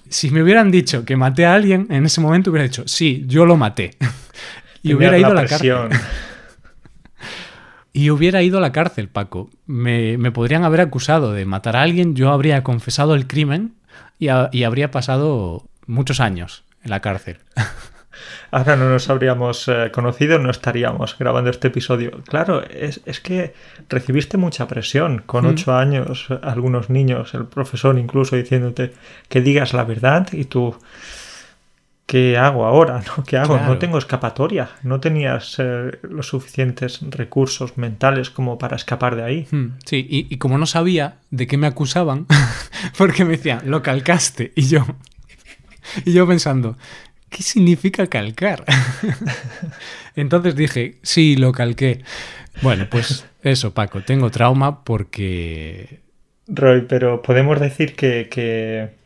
si 0.07 0.31
me 0.31 0.43
hubieran 0.43 0.71
dicho 0.71 1.03
que 1.03 1.17
maté 1.17 1.45
a 1.45 1.53
alguien, 1.53 1.87
en 1.89 2.05
ese 2.05 2.21
momento 2.21 2.51
hubiera 2.51 2.67
dicho, 2.67 2.87
sí, 2.87 3.25
yo 3.27 3.45
lo 3.45 3.57
maté. 3.57 3.97
y 4.81 4.93
hubiera 4.93 5.17
ido 5.17 5.27
a 5.27 5.33
la 5.33 5.45
cárcel. 5.45 5.89
Y 7.91 8.11
hubiera 8.11 8.43
ido 8.43 8.59
a 8.59 8.61
la 8.61 8.71
cárcel, 8.71 9.09
Paco. 9.09 9.49
Me, 9.65 10.17
podrían 10.31 10.63
haber 10.63 10.79
acusado 10.79 11.33
de 11.33 11.45
matar 11.45 11.75
a 11.75 11.81
alguien, 11.81 12.15
yo 12.15 12.29
habría 12.29 12.63
confesado 12.63 13.15
el 13.15 13.25
crimen 13.25 13.73
y, 14.19 14.27
habría 14.63 14.91
pasado 14.91 15.63
muchos 15.87 16.19
años 16.19 16.63
en 16.83 16.91
la 16.91 16.99
cárcel. 16.99 17.37
Ahora 18.51 18.75
no 18.75 18.89
nos 18.89 19.09
habríamos 19.09 19.67
eh, 19.67 19.91
conocido, 19.93 20.39
no 20.39 20.51
estaríamos 20.51 21.17
grabando 21.17 21.49
este 21.49 21.69
episodio. 21.69 22.21
Claro, 22.27 22.63
es, 22.63 22.99
que 23.21 23.53
recibiste 23.87 24.37
mucha 24.37 24.67
presión 24.67 25.23
con 25.25 25.45
mm. 25.45 25.47
ocho 25.47 25.73
años, 25.73 26.27
algunos 26.41 26.89
niños, 26.89 27.33
el 27.33 27.45
profesor 27.45 27.97
incluso 27.97 28.35
diciéndote 28.35 28.93
que 29.29 29.41
digas 29.41 29.73
la 29.73 29.85
verdad 29.85 30.27
y 30.33 30.45
tú 30.45 30.75
¿qué 32.09 32.37
hago 32.37 32.65
ahora? 32.65 33.03
¿no? 33.17 33.23
¿Qué 33.23 33.37
hago? 33.37 33.59
No 33.59 33.77
tengo 33.77 33.99
escapatoria. 33.99 34.71
No 34.81 34.99
tenías 34.99 35.57
eh, 35.59 35.91
los 36.01 36.27
suficientes 36.27 36.99
recursos 37.07 37.77
mentales 37.77 38.31
como 38.31 38.57
para 38.57 38.75
escapar 38.75 39.15
de 39.15 39.23
ahí. 39.23 39.47
Hmm, 39.51 39.77
sí, 39.85 40.07
y, 40.09 40.37
como 40.37 40.57
no 40.57 40.65
sabía 40.65 41.19
de 41.29 41.45
qué 41.45 41.57
me 41.57 41.67
acusaban, 41.67 42.25
porque 42.97 43.23
me 43.25 43.37
decían, 43.37 43.61
lo 43.65 43.83
calcaste. 43.83 44.51
Y 44.55 44.63
yo, 44.63 44.87
y 46.05 46.11
yo 46.11 46.27
pensando, 46.27 46.77
¿qué 47.29 47.43
significa 47.43 48.07
calcar? 48.07 48.65
Entonces 50.15 50.55
dije, 50.55 50.97
sí, 51.03 51.35
lo 51.35 51.51
calqué. 51.51 52.03
Bueno, 52.63 52.87
pues 52.89 53.27
eso, 53.43 53.75
Paco, 53.75 54.01
tengo 54.01 54.31
trauma 54.31 54.83
porque... 54.83 56.01
Roy, 56.47 56.85
pero 56.89 57.21
podemos 57.21 57.59
decir 57.59 57.95
que 57.95 58.97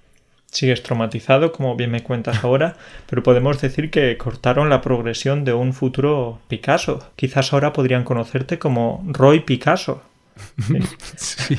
sigues 0.54 0.84
traumatizado, 0.84 1.52
como 1.52 1.76
bien 1.76 1.92
me 1.92 2.04
cuentas 2.04 2.44
ahora, 2.44 2.78
pero 3.10 3.24
podemos 3.24 3.60
decir 3.60 3.89
que 3.89 4.18
cortaron 4.18 4.70
la 4.70 4.82
progresión 4.82 5.44
de 5.44 5.54
un 5.54 5.74
futuro 5.74 6.39
Picasso. 6.48 7.12
Quizás 7.16 7.52
ahora 7.52 7.74
podrían 7.74 8.04
conocerte 8.04 8.60
como 8.60 9.04
Roy 9.08 9.42
Picasso. 9.42 10.02
Sí. 11.16 11.58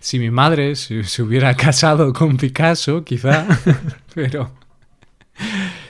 Si 0.00 0.18
mi 0.18 0.30
madre 0.30 0.74
se, 0.76 1.22
hubiera 1.22 1.54
casado 1.54 2.14
con 2.14 2.38
Picasso, 2.38 3.04
quizá, 3.04 3.46
pero... 4.14 4.50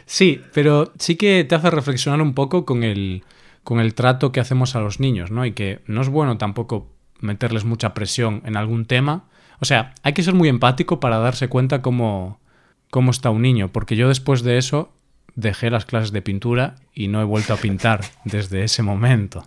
Sí, 0.05 0.43
pero 0.53 0.93
sí 0.99 1.17
que 1.17 1.45
te 1.45 1.55
hace 1.55 1.71
reflexionar 1.71 2.21
un 2.21 2.35
poco 2.35 2.65
con 2.65 2.83
el, 2.83 3.23
con 3.63 3.79
el 3.79 3.95
trato 3.95 4.33
que 4.33 4.41
hacemos 4.41 4.75
a 4.75 4.81
los 4.81 4.99
niños, 4.99 5.31
¿no? 5.31 5.47
Y 5.47 5.53
que 5.53 5.81
no 5.87 6.01
es 6.01 6.09
bueno 6.09 6.39
tampoco 6.39 6.91
meterles 7.21 7.65
mucha 7.65 7.95
presión 7.95 8.43
en 8.45 8.57
algún 8.57 8.85
tema, 8.87 9.29
o 9.61 9.65
sea, 9.65 9.95
hay 10.03 10.13
que 10.13 10.23
ser 10.23 10.35
muy 10.35 10.49
empático 10.49 11.01
para 11.01 11.19
darse 11.19 11.49
cuenta 11.49 11.83
cómo, 11.83 12.39
cómo 12.91 13.11
está 13.11 13.31
un 13.31 13.43
niño, 13.43 13.69
porque 13.69 13.97
yo 13.97 14.09
después 14.09 14.43
de 14.43 14.59
eso 14.59 14.93
dejé 15.35 15.71
las 15.71 15.85
clases 15.85 16.13
de 16.13 16.23
pintura 16.23 16.77
y 16.95 17.09
no 17.09 17.21
he 17.21 17.25
vuelto 17.25 17.55
a 17.55 17.57
pintar 17.57 18.01
desde 18.25 18.65
ese 18.65 18.83
momento. 18.83 19.45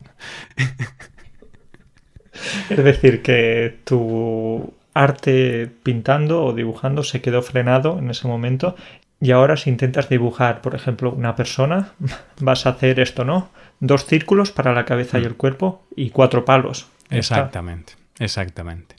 Es 2.70 2.84
decir, 2.84 3.22
que 3.22 3.80
tu 3.84 4.74
arte 4.94 5.70
pintando 5.84 6.44
o 6.44 6.54
dibujando 6.54 7.04
se 7.04 7.22
quedó 7.22 7.42
frenado 7.42 8.00
en 8.00 8.10
ese 8.10 8.28
momento 8.28 8.76
y 9.20 9.32
ahora 9.32 9.56
si 9.56 9.70
intentas 9.70 10.10
dibujar, 10.10 10.62
por 10.62 10.76
ejemplo, 10.76 11.12
una 11.12 11.36
persona, 11.36 11.94
vas 12.40 12.66
a 12.66 12.70
hacer 12.70 13.00
esto, 13.00 13.24
¿no? 13.24 13.50
Dos 13.80 14.06
círculos 14.06 14.52
para 14.52 14.74
la 14.74 14.86
cabeza 14.86 15.20
y 15.20 15.22
mm. 15.22 15.26
el 15.26 15.36
cuerpo 15.36 15.84
y 15.96 16.10
cuatro 16.10 16.44
palos. 16.44 16.88
Exactamente, 17.10 17.94
exactamente. 18.20 18.96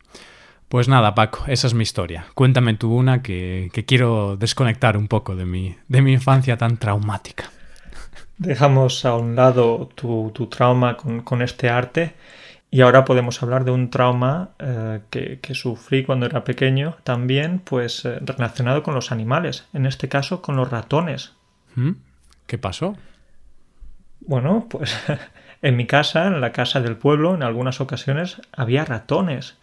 Pues 0.73 0.89
nada, 0.89 1.15
Paco, 1.15 1.45
esa 1.49 1.67
es 1.67 1.75
mi 1.75 1.83
historia. 1.83 2.25
Cuéntame 2.35 2.73
tú 2.73 2.95
una 2.95 3.23
que, 3.23 3.71
quiero 3.87 4.39
desconectar 4.39 4.97
un 4.97 5.07
poco 5.07 5.37
de 5.37 5.45
mi, 5.45 5.77
de 5.89 6.01
mi 6.01 6.15
infancia 6.15 6.57
tan 6.57 6.79
traumática. 6.79 7.51
Dejamos 8.39 9.05
a 9.05 9.15
un 9.15 9.37
lado 9.37 9.91
tu, 9.95 10.33
trauma 10.51 10.97
con, 10.97 11.43
este 11.43 11.69
arte 11.69 12.15
y 12.71 12.81
ahora 12.81 13.05
podemos 13.05 13.43
hablar 13.43 13.67
de 13.67 13.71
un 13.71 13.91
trauma 13.91 14.53
eh, 14.59 15.01
que, 15.11 15.55
sufrí 15.55 16.05
cuando 16.05 16.25
era 16.25 16.43
pequeño 16.43 16.97
también, 17.05 17.59
pues 17.59 18.07
eh, 18.07 18.19
relacionado 18.23 18.83
con 18.83 18.95
los 18.95 19.13
animales, 19.13 19.67
en 19.75 19.85
este 19.85 20.09
caso 20.09 20.41
con 20.41 20.57
los 20.57 20.71
ratones. 20.71 21.35
¿Mm? 21.75 21.91
¿Qué 22.47 22.57
pasó? 22.57 22.97
Bueno, 24.21 24.69
pues 24.71 24.97
en 25.61 25.77
mi 25.77 25.87
casa, 25.87 26.29
en 26.29 26.41
la 26.41 26.53
casa 26.53 26.81
del 26.81 26.97
pueblo, 26.97 27.35
en 27.35 27.43
algunas 27.43 27.83
ocasiones 27.83 28.41
había 28.53 28.87
ratones 28.87 29.59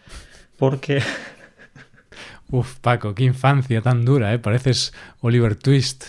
porque... 0.59 1.01
Uf, 2.51 2.77
Paco, 2.79 3.15
qué 3.15 3.23
infancia 3.23 3.81
tan 3.81 4.05
dura, 4.05 4.33
¿eh? 4.33 4.39
Pareces 4.39 4.93
Oliver 5.21 5.55
Twist. 5.55 6.07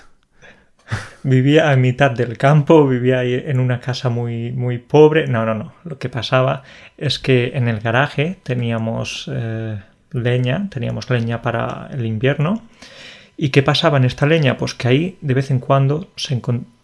Vivía 1.23 1.71
a 1.71 1.77
mitad 1.77 2.11
del 2.11 2.37
campo, 2.39 2.87
vivía 2.87 3.23
en 3.23 3.61
una 3.61 3.81
casa 3.81 4.09
muy, 4.09 4.53
muy 4.53 4.79
pobre. 4.79 5.27
No, 5.27 5.45
no, 5.45 5.55
no. 5.55 5.73
Lo 5.85 5.99
que 5.99 6.09
pasaba 6.09 6.63
es 6.97 7.19
que 7.19 7.53
en 7.55 7.69
el 7.69 7.81
garaje 7.81 8.39
teníamos 8.43 9.31
eh, 9.33 9.79
leña, 10.13 10.69
teníamos 10.71 11.09
leña 11.11 11.43
para 11.43 11.89
el 11.93 12.07
invierno. 12.07 12.63
¿Y 13.37 13.51
qué 13.51 13.63
pasaba 13.63 13.99
en 13.99 14.05
esta 14.05 14.27
leña? 14.27 14.57
Pues 14.57 14.75
que 14.75 14.89
ahí 14.89 15.19
de 15.21 15.35
vez 15.35 15.51
en 15.51 15.61
cuando 15.61 16.11
se 16.17 16.35
encontraba... 16.35 16.80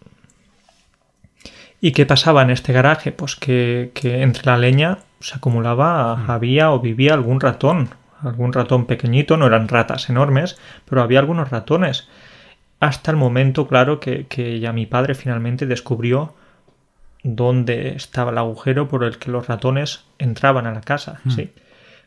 ¿Y 1.79 1.91
qué 1.91 2.05
pasaba 2.05 2.41
en 2.41 2.49
este 2.49 2.73
garaje? 2.73 3.11
Pues 3.11 3.35
que, 3.35 3.91
que 3.93 4.21
entre 4.21 4.45
la 4.45 4.57
leña 4.57 4.99
se 5.19 5.35
acumulaba, 5.35 6.15
mm. 6.15 6.31
había 6.31 6.71
o 6.71 6.79
vivía 6.79 7.13
algún 7.13 7.39
ratón, 7.39 7.89
algún 8.21 8.53
ratón 8.53 8.85
pequeñito, 8.85 9.37
no 9.37 9.47
eran 9.47 9.67
ratas 9.67 10.09
enormes, 10.09 10.57
pero 10.85 11.01
había 11.01 11.19
algunos 11.19 11.49
ratones. 11.49 12.07
Hasta 12.79 13.11
el 13.11 13.17
momento, 13.17 13.67
claro, 13.67 13.99
que, 13.99 14.59
ya 14.59 14.71
mi 14.73 14.85
padre 14.85 15.15
finalmente 15.15 15.65
descubrió 15.65 16.35
dónde 17.23 17.89
estaba 17.95 18.31
el 18.31 18.37
agujero 18.37 18.87
por 18.87 19.03
el 19.03 19.17
que 19.17 19.31
los 19.31 19.47
ratones 19.47 20.05
entraban 20.19 20.67
a 20.67 20.71
la 20.71 20.81
casa, 20.81 21.19
mm. 21.23 21.31
sí. 21.31 21.51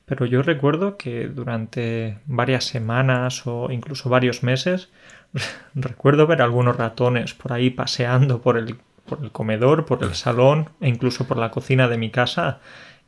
Pero 0.06 0.26
yo 0.26 0.42
recuerdo 0.42 0.96
que 0.96 1.28
durante 1.28 2.18
varias 2.26 2.64
semanas 2.64 3.46
o 3.46 3.70
incluso 3.70 4.09
varios 4.09 4.42
meses 4.42 4.90
recuerdo 5.74 6.26
ver 6.26 6.42
algunos 6.42 6.76
ratones 6.76 7.35
por 7.35 7.52
ahí 7.52 7.70
paseando 7.70 8.42
por 8.42 8.56
el, 8.56 8.76
por 9.10 9.22
el 9.22 9.30
comedor, 9.30 9.84
por 9.84 10.02
el 10.02 10.14
salón 10.14 10.70
e 10.80 10.88
incluso 10.88 11.26
por 11.26 11.36
la 11.36 11.50
cocina 11.50 11.86
de 11.86 11.98
mi 11.98 12.10
casa 12.10 12.60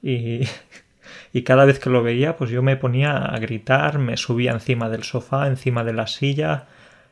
Y, 1.32 1.42
cada 1.42 1.64
vez 1.64 1.78
que 1.78 1.90
lo 1.90 2.02
veía, 2.02 2.36
pues 2.36 2.50
yo 2.50 2.62
me 2.62 2.76
ponía 2.76 3.16
a 3.16 3.38
gritar, 3.38 3.98
me 3.98 4.16
subía 4.16 4.52
encima 4.52 4.88
del 4.88 5.02
sofá, 5.02 5.46
encima 5.46 5.84
de 5.84 5.92
la 5.92 6.06
silla. 6.06 6.66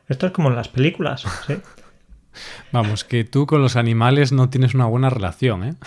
Esto 0.07 0.27
es 0.27 0.31
como 0.31 0.49
en 0.49 0.55
las 0.55 0.67
películas, 0.67 1.25
¿sí? 1.47 1.55
Vamos, 2.71 3.03
que 3.03 3.23
tú 3.23 3.45
con 3.45 3.61
los 3.61 3.75
animales 3.75 4.31
no 4.31 4.49
tienes 4.49 4.73
una 4.73 4.85
buena 4.85 5.09
relación, 5.09 5.63
¿eh? 5.63 5.75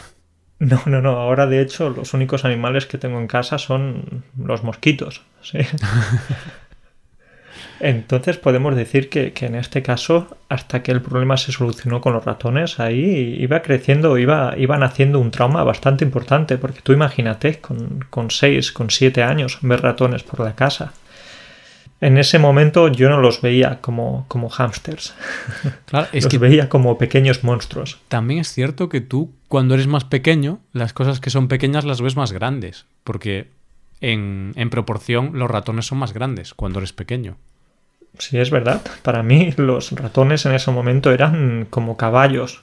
No, 0.60 0.80
no, 0.86 1.02
no. 1.02 1.10
Ahora, 1.16 1.46
de 1.46 1.60
hecho, 1.60 1.90
los 1.90 2.14
únicos 2.14 2.44
animales 2.44 2.86
que 2.86 2.96
tengo 2.96 3.18
en 3.18 3.26
casa 3.26 3.58
son 3.58 4.22
los 4.38 4.62
mosquitos, 4.62 5.22
¿sí? 5.42 5.58
Entonces 7.84 8.38
podemos 8.38 8.74
decir 8.74 9.10
que, 9.10 9.34
en 9.38 9.54
este 9.56 9.82
caso, 9.82 10.38
hasta 10.48 10.82
que 10.82 10.90
el 10.90 11.02
problema 11.02 11.36
se 11.36 11.52
solucionó 11.52 12.00
con 12.00 12.14
los 12.14 12.24
ratones, 12.24 12.80
ahí 12.80 13.36
iba 13.38 13.60
creciendo, 13.60 14.16
iba, 14.16 14.54
iban 14.56 14.82
haciendo 14.82 15.20
un 15.20 15.30
trauma 15.30 15.62
bastante 15.64 16.02
importante, 16.02 16.56
porque 16.56 16.80
tú 16.80 16.94
imagínate, 16.94 17.60
con, 17.60 18.06
con 18.08 18.30
seis, 18.30 18.72
con 18.72 18.88
siete 18.88 19.22
años, 19.22 19.58
ver 19.60 19.82
ratones 19.82 20.22
por 20.22 20.40
la 20.40 20.54
casa. 20.54 20.94
En 22.00 22.16
ese 22.16 22.38
momento 22.38 22.88
yo 22.88 23.10
no 23.10 23.20
los 23.20 23.42
veía 23.42 23.82
como, 23.82 24.24
como 24.28 24.48
hámsters. 24.48 25.14
Claro, 25.84 26.08
es 26.14 26.24
los 26.24 26.30
que 26.30 26.38
veía 26.38 26.70
como 26.70 26.96
pequeños 26.96 27.44
monstruos. 27.44 27.98
También 28.08 28.40
es 28.40 28.48
cierto 28.48 28.88
que 28.88 29.02
tú, 29.02 29.34
cuando 29.46 29.74
eres 29.74 29.88
más 29.88 30.04
pequeño, 30.04 30.60
las 30.72 30.94
cosas 30.94 31.20
que 31.20 31.28
son 31.28 31.48
pequeñas 31.48 31.84
las 31.84 32.00
ves 32.00 32.16
más 32.16 32.32
grandes, 32.32 32.86
porque 33.04 33.50
en, 34.00 34.52
en 34.56 34.70
proporción 34.70 35.32
los 35.34 35.50
ratones 35.50 35.84
son 35.84 35.98
más 35.98 36.14
grandes 36.14 36.54
cuando 36.54 36.78
eres 36.78 36.94
pequeño. 36.94 37.36
Sí, 38.18 38.38
es 38.38 38.50
verdad. 38.50 38.82
Para 39.02 39.22
mí 39.22 39.52
los 39.56 39.92
ratones 39.92 40.46
en 40.46 40.54
ese 40.54 40.70
momento 40.70 41.12
eran 41.12 41.66
como 41.68 41.96
caballos. 41.96 42.60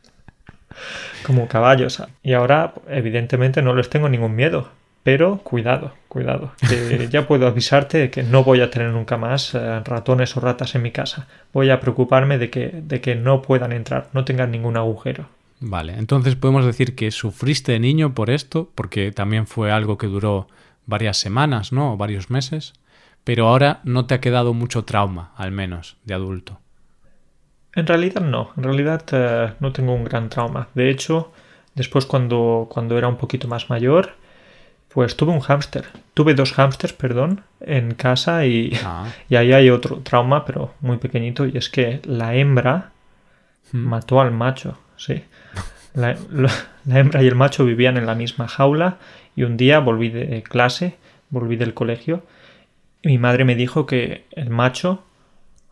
como 1.26 1.48
caballos. 1.48 2.02
Y 2.22 2.34
ahora, 2.34 2.74
evidentemente, 2.88 3.62
no 3.62 3.74
les 3.74 3.90
tengo 3.90 4.08
ningún 4.08 4.34
miedo. 4.34 4.68
Pero 5.02 5.38
cuidado, 5.38 5.94
cuidado. 6.08 6.52
Que 6.68 7.08
ya 7.10 7.26
puedo 7.26 7.46
avisarte 7.46 7.98
de 7.98 8.10
que 8.10 8.22
no 8.22 8.44
voy 8.44 8.60
a 8.60 8.70
tener 8.70 8.90
nunca 8.90 9.16
más 9.16 9.54
eh, 9.54 9.80
ratones 9.80 10.36
o 10.36 10.40
ratas 10.40 10.74
en 10.74 10.82
mi 10.82 10.92
casa. 10.92 11.26
Voy 11.52 11.70
a 11.70 11.80
preocuparme 11.80 12.38
de 12.38 12.50
que, 12.50 12.68
de 12.82 13.00
que 13.00 13.14
no 13.14 13.42
puedan 13.42 13.72
entrar, 13.72 14.08
no 14.12 14.24
tengan 14.24 14.50
ningún 14.50 14.76
agujero. 14.76 15.26
Vale, 15.60 15.94
entonces 15.98 16.36
podemos 16.36 16.64
decir 16.64 16.94
que 16.94 17.10
sufriste 17.10 17.72
de 17.72 17.80
niño 17.80 18.14
por 18.14 18.30
esto, 18.30 18.70
porque 18.74 19.12
también 19.12 19.46
fue 19.46 19.70
algo 19.70 19.98
que 19.98 20.06
duró 20.06 20.48
varias 20.86 21.18
semanas, 21.18 21.72
¿no? 21.72 21.94
O 21.94 21.96
varios 21.96 22.30
meses 22.30 22.72
pero 23.24 23.48
ahora 23.48 23.80
no 23.84 24.06
te 24.06 24.14
ha 24.14 24.20
quedado 24.20 24.54
mucho 24.54 24.84
trauma, 24.84 25.32
al 25.36 25.52
menos, 25.52 25.96
de 26.04 26.14
adulto. 26.14 26.60
En 27.74 27.86
realidad 27.86 28.22
no, 28.22 28.50
en 28.56 28.62
realidad 28.64 29.04
eh, 29.12 29.52
no 29.60 29.72
tengo 29.72 29.94
un 29.94 30.04
gran 30.04 30.28
trauma. 30.28 30.68
De 30.74 30.90
hecho, 30.90 31.32
después 31.74 32.06
cuando, 32.06 32.68
cuando 32.70 32.98
era 32.98 33.08
un 33.08 33.16
poquito 33.16 33.46
más 33.46 33.70
mayor, 33.70 34.14
pues 34.92 35.16
tuve 35.16 35.32
un 35.32 35.40
hámster. 35.40 35.86
Tuve 36.14 36.34
dos 36.34 36.52
hámsters, 36.52 36.92
perdón, 36.92 37.42
en 37.60 37.94
casa 37.94 38.46
y, 38.46 38.72
ah. 38.84 39.06
y 39.28 39.36
ahí 39.36 39.52
hay 39.52 39.70
otro 39.70 39.98
trauma, 39.98 40.44
pero 40.44 40.74
muy 40.80 40.96
pequeñito, 40.96 41.46
y 41.46 41.56
es 41.56 41.68
que 41.68 42.00
la 42.04 42.34
hembra 42.34 42.90
hmm. 43.72 43.78
mató 43.78 44.20
al 44.20 44.32
macho, 44.32 44.78
sí. 44.96 45.22
la, 45.94 46.16
hembra 46.88 47.22
y 47.22 47.28
el 47.28 47.36
macho 47.36 47.64
vivían 47.64 47.96
en 47.96 48.06
la 48.06 48.14
misma 48.14 48.48
jaula 48.48 48.98
y 49.36 49.44
un 49.44 49.56
día 49.56 49.78
volví 49.78 50.08
de 50.08 50.42
clase, 50.42 50.96
volví 51.30 51.56
del 51.56 51.74
colegio 51.74 52.24
mi 53.02 53.18
madre 53.18 53.44
me 53.44 53.54
dijo 53.54 53.86
que 53.86 54.24
el 54.32 54.50
macho 54.50 55.02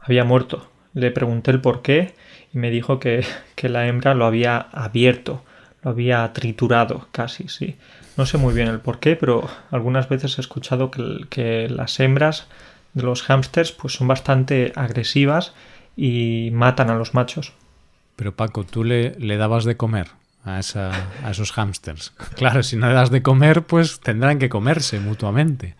había 0.01 0.25
muerto. 0.25 0.71
Le 0.95 1.11
pregunté 1.11 1.51
el 1.51 1.61
por 1.61 1.83
qué 1.83 2.15
y 2.53 2.59
me 2.59 2.71
dijo 2.71 2.99
que, 3.01 3.25
la 3.63 3.87
hembra 3.87 4.15
lo 4.15 4.27
había 4.27 4.59
abierto, 4.59 5.45
lo 5.83 5.91
había 5.91 6.33
triturado 6.33 7.09
casi, 7.13 7.49
sí. 7.49 7.77
No 8.17 8.27
sé 8.27 8.37
muy 8.37 8.53
bien 8.53 8.69
el 8.69 8.81
por 8.81 8.99
qué, 8.99 9.15
pero 9.15 9.49
algunas 9.71 10.09
veces 10.09 10.39
he 10.39 10.41
escuchado 10.41 10.91
que, 10.91 11.27
que 11.31 11.69
las 11.69 12.01
hembras 12.01 12.49
de 12.95 13.03
los 13.03 13.23
hámsters 13.23 13.71
pues 13.71 13.95
son 13.95 14.09
bastante 14.09 14.73
agresivas 14.75 15.55
y 15.97 16.51
matan 16.53 16.91
a 16.91 16.95
los 16.95 17.15
machos. 17.15 17.53
Pero 18.17 18.35
Paco, 18.35 18.65
tú 18.65 18.83
le, 18.83 19.15
le 19.19 19.37
dabas 19.37 19.65
de 19.65 19.77
comer 19.77 20.09
a, 20.45 20.59
esa, 20.59 20.91
a 21.25 21.31
esos 21.31 21.53
hámsters. 21.53 22.13
Claro, 22.37 22.63
si 22.63 22.77
no 22.77 22.89
le 22.89 22.95
das 22.95 23.11
de 23.11 23.23
comer, 23.23 23.63
pues 23.63 24.01
tendrán 24.01 24.39
que 24.39 24.49
comerse 24.49 24.99
mutuamente. 24.99 25.77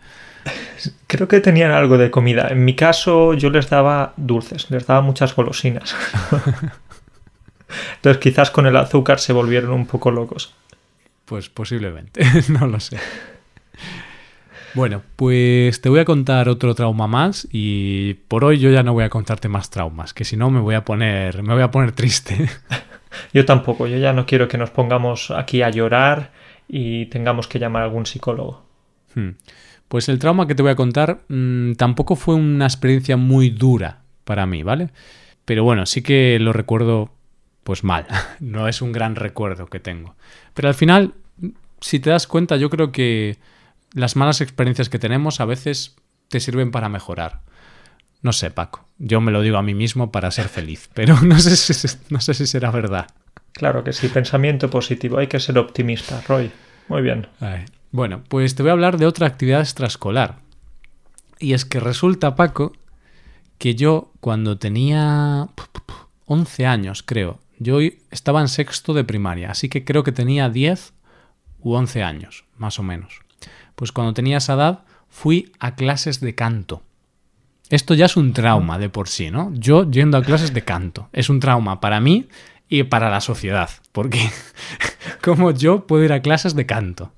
Creo 1.07 1.27
que 1.27 1.39
tenían 1.39 1.71
algo 1.71 1.97
de 1.97 2.11
comida. 2.11 2.47
En 2.49 2.63
mi 2.65 2.75
caso 2.75 3.33
yo 3.33 3.49
les 3.49 3.69
daba 3.69 4.13
dulces, 4.17 4.69
les 4.69 4.85
daba 4.85 5.01
muchas 5.01 5.35
golosinas. 5.35 5.95
Entonces 7.95 8.21
quizás 8.21 8.51
con 8.51 8.65
el 8.65 8.75
azúcar 8.75 9.19
se 9.19 9.33
volvieron 9.33 9.71
un 9.71 9.85
poco 9.85 10.11
locos. 10.11 10.53
Pues 11.25 11.49
posiblemente, 11.49 12.25
no 12.49 12.67
lo 12.67 12.79
sé. 12.79 12.97
Bueno, 14.75 15.01
pues 15.15 15.81
te 15.81 15.89
voy 15.89 15.99
a 15.99 16.05
contar 16.05 16.47
otro 16.47 16.75
trauma 16.75 17.07
más 17.07 17.47
y 17.51 18.15
por 18.27 18.45
hoy 18.45 18.59
yo 18.59 18.69
ya 18.69 18.83
no 18.83 18.93
voy 18.93 19.03
a 19.03 19.09
contarte 19.09 19.49
más 19.49 19.69
traumas, 19.69 20.13
que 20.13 20.25
si 20.25 20.37
no 20.37 20.51
me 20.51 20.59
voy 20.59 20.75
a 20.75 20.85
poner 20.85 21.41
me 21.41 21.53
voy 21.53 21.63
a 21.63 21.71
poner 21.71 21.91
triste. 21.91 22.49
Yo 23.33 23.43
tampoco, 23.43 23.87
yo 23.87 23.97
ya 23.97 24.13
no 24.13 24.27
quiero 24.27 24.47
que 24.47 24.59
nos 24.59 24.69
pongamos 24.69 25.31
aquí 25.31 25.63
a 25.63 25.71
llorar 25.71 26.31
y 26.67 27.07
tengamos 27.07 27.47
que 27.47 27.57
llamar 27.57 27.81
a 27.81 27.85
algún 27.85 28.05
psicólogo. 28.05 28.63
Hmm. 29.15 29.31
Pues 29.89 30.07
el 30.07 30.19
trauma 30.19 30.47
que 30.47 30.55
te 30.55 30.61
voy 30.61 30.71
a 30.71 30.75
contar 30.75 31.23
mmm, 31.27 31.73
tampoco 31.73 32.15
fue 32.15 32.35
una 32.35 32.65
experiencia 32.65 33.17
muy 33.17 33.49
dura 33.49 34.03
para 34.23 34.45
mí, 34.45 34.63
¿vale? 34.63 34.91
Pero 35.45 35.63
bueno, 35.63 35.85
sí 35.87 36.03
que 36.03 36.37
lo 36.39 36.53
recuerdo 36.53 37.11
pues 37.63 37.83
mal. 37.83 38.05
No 38.39 38.67
es 38.67 38.81
un 38.81 38.91
gran 38.91 39.15
recuerdo 39.15 39.65
que 39.65 39.79
tengo. 39.79 40.15
Pero 40.53 40.67
al 40.69 40.75
final, 40.75 41.15
si 41.81 41.99
te 41.99 42.11
das 42.11 42.27
cuenta, 42.27 42.55
yo 42.55 42.69
creo 42.69 42.91
que 42.91 43.37
las 43.93 44.15
malas 44.15 44.41
experiencias 44.41 44.89
que 44.89 44.99
tenemos 44.99 45.41
a 45.41 45.45
veces 45.45 45.95
te 46.29 46.39
sirven 46.39 46.71
para 46.71 46.87
mejorar. 46.87 47.41
No 48.21 48.31
sé, 48.31 48.51
Paco. 48.51 48.85
Yo 48.99 49.21
me 49.21 49.31
lo 49.31 49.41
digo 49.41 49.57
a 49.57 49.63
mí 49.63 49.73
mismo 49.73 50.11
para 50.11 50.29
ser 50.29 50.49
feliz, 50.49 50.87
pero 50.93 51.19
no 51.21 51.39
sé 51.39 51.55
si, 51.55 51.87
no 52.09 52.21
sé 52.21 52.35
si 52.35 52.45
será 52.45 52.69
verdad. 52.69 53.07
Claro 53.53 53.83
que 53.83 53.91
sí, 53.91 54.07
pensamiento 54.07 54.69
positivo. 54.69 55.17
Hay 55.17 55.27
que 55.27 55.39
ser 55.39 55.57
optimista, 55.57 56.21
Roy. 56.27 56.51
Muy 56.87 57.01
bien. 57.01 57.27
Ay. 57.39 57.65
Bueno, 57.91 58.23
pues 58.27 58.55
te 58.55 58.63
voy 58.63 58.69
a 58.69 58.73
hablar 58.73 58.97
de 58.97 59.07
otra 59.07 59.27
actividad 59.27 59.61
extraescolar. 59.61 60.39
Y 61.39 61.53
es 61.53 61.65
que 61.65 61.79
resulta, 61.79 62.35
Paco, 62.35 62.73
que 63.57 63.75
yo 63.75 64.11
cuando 64.19 64.57
tenía 64.57 65.47
11 66.25 66.65
años, 66.65 67.01
creo, 67.03 67.39
yo 67.57 67.79
estaba 68.11 68.41
en 68.41 68.47
sexto 68.47 68.93
de 68.93 69.03
primaria, 69.03 69.49
así 69.49 69.69
que 69.69 69.83
creo 69.83 70.03
que 70.03 70.11
tenía 70.11 70.49
10 70.49 70.93
u 71.59 71.73
11 71.73 72.03
años, 72.03 72.45
más 72.57 72.79
o 72.79 72.83
menos. 72.83 73.21
Pues 73.75 73.91
cuando 73.91 74.13
tenía 74.13 74.37
esa 74.37 74.53
edad 74.53 74.83
fui 75.09 75.51
a 75.59 75.75
clases 75.75 76.19
de 76.19 76.35
canto. 76.35 76.83
Esto 77.69 77.93
ya 77.93 78.05
es 78.05 78.17
un 78.17 78.33
trauma 78.33 78.79
de 78.79 78.89
por 78.89 79.07
sí, 79.07 79.29
¿no? 79.29 79.51
Yo 79.53 79.89
yendo 79.89 80.17
a 80.17 80.23
clases 80.23 80.53
de 80.53 80.63
canto. 80.63 81.09
Es 81.13 81.29
un 81.29 81.39
trauma 81.39 81.79
para 81.79 81.99
mí 81.99 82.27
y 82.67 82.83
para 82.83 83.09
la 83.09 83.21
sociedad, 83.21 83.69
porque 83.91 84.29
¿cómo 85.23 85.51
yo 85.51 85.87
puedo 85.87 86.03
ir 86.03 86.13
a 86.13 86.21
clases 86.21 86.55
de 86.55 86.65
canto? 86.65 87.13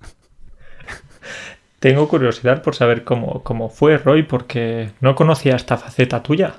Tengo 1.81 2.07
curiosidad 2.07 2.61
por 2.61 2.75
saber 2.75 3.03
cómo, 3.03 3.41
cómo 3.41 3.67
fue, 3.67 3.97
Roy, 3.97 4.21
porque 4.21 4.91
no 5.01 5.15
conocía 5.15 5.55
esta 5.55 5.77
faceta 5.77 6.21
tuya. 6.21 6.53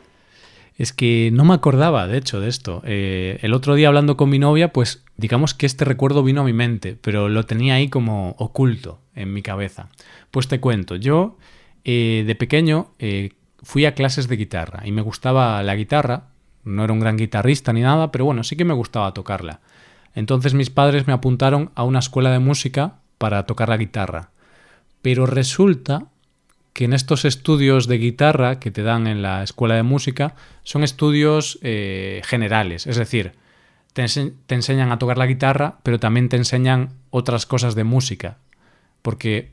Es 0.76 0.92
que 0.92 1.30
no 1.32 1.44
me 1.44 1.54
acordaba, 1.54 2.08
de 2.08 2.18
hecho, 2.18 2.40
de 2.40 2.48
esto. 2.48 2.82
Eh, 2.84 3.38
el 3.42 3.54
otro 3.54 3.76
día 3.76 3.86
hablando 3.86 4.16
con 4.16 4.28
mi 4.28 4.40
novia, 4.40 4.72
pues 4.72 5.04
digamos 5.16 5.54
que 5.54 5.66
este 5.66 5.84
recuerdo 5.84 6.24
vino 6.24 6.40
a 6.40 6.44
mi 6.44 6.52
mente, 6.52 6.98
pero 7.00 7.28
lo 7.28 7.46
tenía 7.46 7.74
ahí 7.74 7.88
como 7.88 8.30
oculto 8.36 8.98
en 9.14 9.32
mi 9.32 9.42
cabeza. 9.42 9.90
Pues 10.32 10.48
te 10.48 10.58
cuento, 10.58 10.96
yo 10.96 11.38
eh, 11.84 12.24
de 12.26 12.34
pequeño 12.34 12.88
eh, 12.98 13.30
fui 13.62 13.84
a 13.84 13.94
clases 13.94 14.26
de 14.26 14.36
guitarra 14.36 14.82
y 14.84 14.90
me 14.90 15.02
gustaba 15.02 15.62
la 15.62 15.76
guitarra. 15.76 16.30
No 16.64 16.82
era 16.82 16.92
un 16.92 16.98
gran 16.98 17.16
guitarrista 17.16 17.72
ni 17.72 17.82
nada, 17.82 18.10
pero 18.10 18.24
bueno, 18.24 18.42
sí 18.42 18.56
que 18.56 18.64
me 18.64 18.74
gustaba 18.74 19.14
tocarla. 19.14 19.60
Entonces 20.16 20.52
mis 20.52 20.70
padres 20.70 21.06
me 21.06 21.12
apuntaron 21.12 21.70
a 21.76 21.84
una 21.84 22.00
escuela 22.00 22.32
de 22.32 22.40
música 22.40 22.96
para 23.18 23.46
tocar 23.46 23.68
la 23.68 23.76
guitarra. 23.76 24.31
Pero 25.02 25.26
resulta 25.26 26.06
que 26.72 26.84
en 26.84 26.92
estos 26.92 27.24
estudios 27.24 27.86
de 27.86 27.98
guitarra 27.98 28.58
que 28.58 28.70
te 28.70 28.82
dan 28.82 29.06
en 29.06 29.22
la 29.22 29.42
escuela 29.42 29.74
de 29.74 29.82
música 29.82 30.34
son 30.62 30.84
estudios 30.84 31.58
eh, 31.62 32.22
generales, 32.24 32.86
es 32.86 32.96
decir, 32.96 33.32
te, 33.92 34.06
te, 34.46 34.54
enseñan 34.54 34.90
a 34.90 34.98
tocar 34.98 35.18
la 35.18 35.26
guitarra, 35.26 35.78
pero 35.82 36.00
también 36.00 36.28
te 36.28 36.36
enseñan 36.36 36.94
otras 37.10 37.44
cosas 37.44 37.74
de 37.74 37.84
música, 37.84 38.38
porque, 39.02 39.50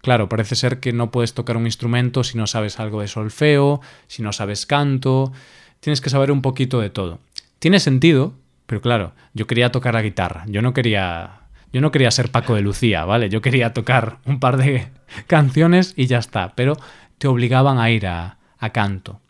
claro, 0.00 0.28
parece 0.28 0.54
ser 0.54 0.78
que 0.78 0.92
no 0.92 1.10
puedes 1.10 1.34
tocar 1.34 1.56
un 1.56 1.66
instrumento 1.66 2.22
si 2.22 2.38
no 2.38 2.46
sabes 2.46 2.78
algo 2.78 3.00
de 3.00 3.08
solfeo, 3.08 3.80
si 4.06 4.22
no 4.22 4.32
sabes 4.32 4.64
canto, 4.64 5.32
tienes 5.80 6.00
que 6.00 6.10
saber 6.10 6.30
un 6.30 6.42
poquito 6.42 6.80
de 6.80 6.90
todo. 6.90 7.18
Tiene 7.58 7.80
sentido, 7.80 8.34
pero 8.66 8.80
claro, 8.80 9.12
yo 9.34 9.48
quería 9.48 9.72
tocar 9.72 9.94
la 9.94 10.02
guitarra, 10.02 10.44
yo 10.46 10.62
no 10.62 10.72
quería 10.72 11.39
yo 11.72 11.80
no 11.80 11.90
quería 11.90 12.10
ser 12.10 12.30
Paco 12.30 12.54
de 12.54 12.62
Lucía, 12.62 13.04
¿vale? 13.04 13.28
Yo 13.28 13.40
quería 13.40 13.72
tocar 13.72 14.18
un 14.24 14.40
par 14.40 14.56
de 14.56 14.88
canciones 15.26 15.94
y 15.96 16.06
ya 16.06 16.18
está, 16.18 16.54
pero 16.54 16.76
te 17.18 17.28
obligaban 17.28 17.78
a 17.78 17.90
ir 17.90 18.06
a, 18.06 18.38
a 18.58 18.70
canto. 18.70 19.20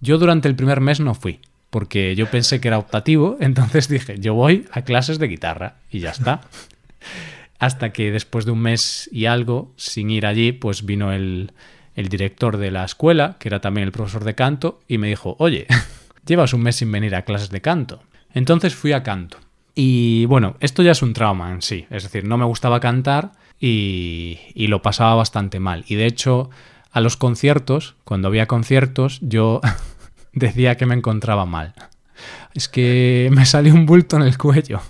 Yo 0.00 0.18
durante 0.18 0.48
el 0.48 0.56
primer 0.56 0.80
mes 0.80 1.00
no 1.00 1.14
fui, 1.14 1.40
porque 1.70 2.14
yo 2.16 2.30
pensé 2.30 2.60
que 2.60 2.68
era 2.68 2.78
optativo, 2.78 3.36
entonces 3.40 3.88
dije, 3.88 4.18
yo 4.18 4.34
voy 4.34 4.66
a 4.72 4.82
clases 4.82 5.18
de 5.18 5.28
guitarra 5.28 5.76
y 5.90 6.00
ya 6.00 6.10
está. 6.10 6.42
Hasta 7.58 7.92
que 7.92 8.10
después 8.10 8.46
de 8.46 8.52
un 8.52 8.60
mes 8.60 9.08
y 9.12 9.26
algo, 9.26 9.72
sin 9.76 10.10
ir 10.10 10.26
allí, 10.26 10.52
pues 10.52 10.86
vino 10.86 11.12
el, 11.12 11.52
el 11.94 12.08
director 12.08 12.56
de 12.56 12.70
la 12.70 12.84
escuela, 12.84 13.36
que 13.38 13.48
era 13.48 13.60
también 13.60 13.86
el 13.86 13.92
profesor 13.92 14.24
de 14.24 14.34
canto, 14.34 14.80
y 14.88 14.96
me 14.98 15.08
dijo, 15.08 15.36
oye, 15.38 15.66
llevas 16.26 16.54
un 16.54 16.62
mes 16.62 16.76
sin 16.76 16.90
venir 16.90 17.14
a 17.14 17.22
clases 17.22 17.50
de 17.50 17.60
canto. 17.60 18.02
Entonces 18.32 18.74
fui 18.74 18.92
a 18.92 19.02
canto. 19.02 19.38
Y 19.74 20.26
bueno, 20.26 20.56
esto 20.60 20.82
ya 20.82 20.92
es 20.92 21.02
un 21.02 21.12
trauma 21.12 21.52
en 21.52 21.62
sí, 21.62 21.86
es 21.90 22.02
decir, 22.02 22.24
no 22.24 22.36
me 22.36 22.44
gustaba 22.44 22.80
cantar 22.80 23.32
y, 23.58 24.38
y, 24.54 24.66
lo 24.66 24.82
pasaba 24.82 25.14
bastante 25.14 25.60
mal. 25.60 25.84
Y 25.86 25.94
de 25.94 26.06
hecho, 26.06 26.50
a 26.92 27.00
los 27.00 27.16
conciertos, 27.16 27.96
cuando 28.04 28.28
había 28.28 28.46
conciertos, 28.46 29.18
yo 29.22 29.60
decía 30.32 30.76
que 30.76 30.86
me 30.86 30.94
encontraba 30.94 31.46
mal. 31.46 31.74
Es 32.54 32.68
que 32.68 33.30
me 33.32 33.46
salió 33.46 33.74
un 33.74 33.86
bulto 33.86 34.16
en 34.16 34.22
el 34.22 34.36
cuello. 34.36 34.80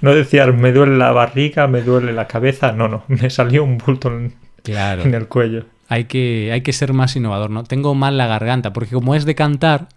No 0.00 0.14
decías, 0.14 0.54
me 0.54 0.72
duele 0.72 0.96
la 0.96 1.12
barriga, 1.12 1.66
me 1.66 1.82
duele 1.82 2.12
la 2.12 2.26
cabeza, 2.26 2.72
no, 2.72 2.88
no, 2.88 3.04
me 3.08 3.28
salió 3.30 3.64
un 3.64 3.78
bulto 3.78 4.08
en, 4.08 4.34
claro. 4.62 5.02
en 5.02 5.14
el 5.14 5.26
cuello. 5.26 5.66
Hay 5.88 6.04
que, 6.04 6.50
hay 6.52 6.62
que 6.62 6.72
ser 6.72 6.92
más 6.92 7.14
innovador, 7.16 7.50
¿no? 7.50 7.64
Tengo 7.64 7.94
mal 7.94 8.16
la 8.16 8.26
garganta, 8.26 8.72
porque 8.72 8.94
como 8.94 9.14
es 9.14 9.24
de 9.24 9.34
cantar, 9.34 9.88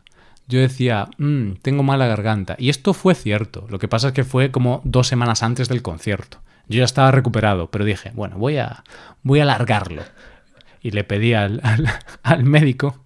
yo 0.47 0.59
decía, 0.59 1.09
mmm, 1.17 1.53
tengo 1.61 1.83
mala 1.83 2.07
garganta. 2.07 2.55
Y 2.57 2.69
esto 2.69 2.93
fue 2.93 3.15
cierto. 3.15 3.67
Lo 3.69 3.79
que 3.79 3.87
pasa 3.87 4.07
es 4.09 4.13
que 4.13 4.23
fue 4.23 4.51
como 4.51 4.81
dos 4.83 5.07
semanas 5.07 5.43
antes 5.43 5.67
del 5.67 5.81
concierto. 5.81 6.39
Yo 6.67 6.79
ya 6.79 6.85
estaba 6.85 7.11
recuperado, 7.11 7.69
pero 7.69 7.85
dije, 7.85 8.11
bueno, 8.13 8.37
voy 8.37 8.57
a, 8.57 8.83
voy 9.23 9.39
a 9.39 9.43
alargarlo. 9.43 10.03
Y 10.81 10.91
le 10.91 11.03
pedí 11.03 11.33
al, 11.33 11.59
al, 11.63 11.87
al 12.23 12.43
médico 12.43 13.03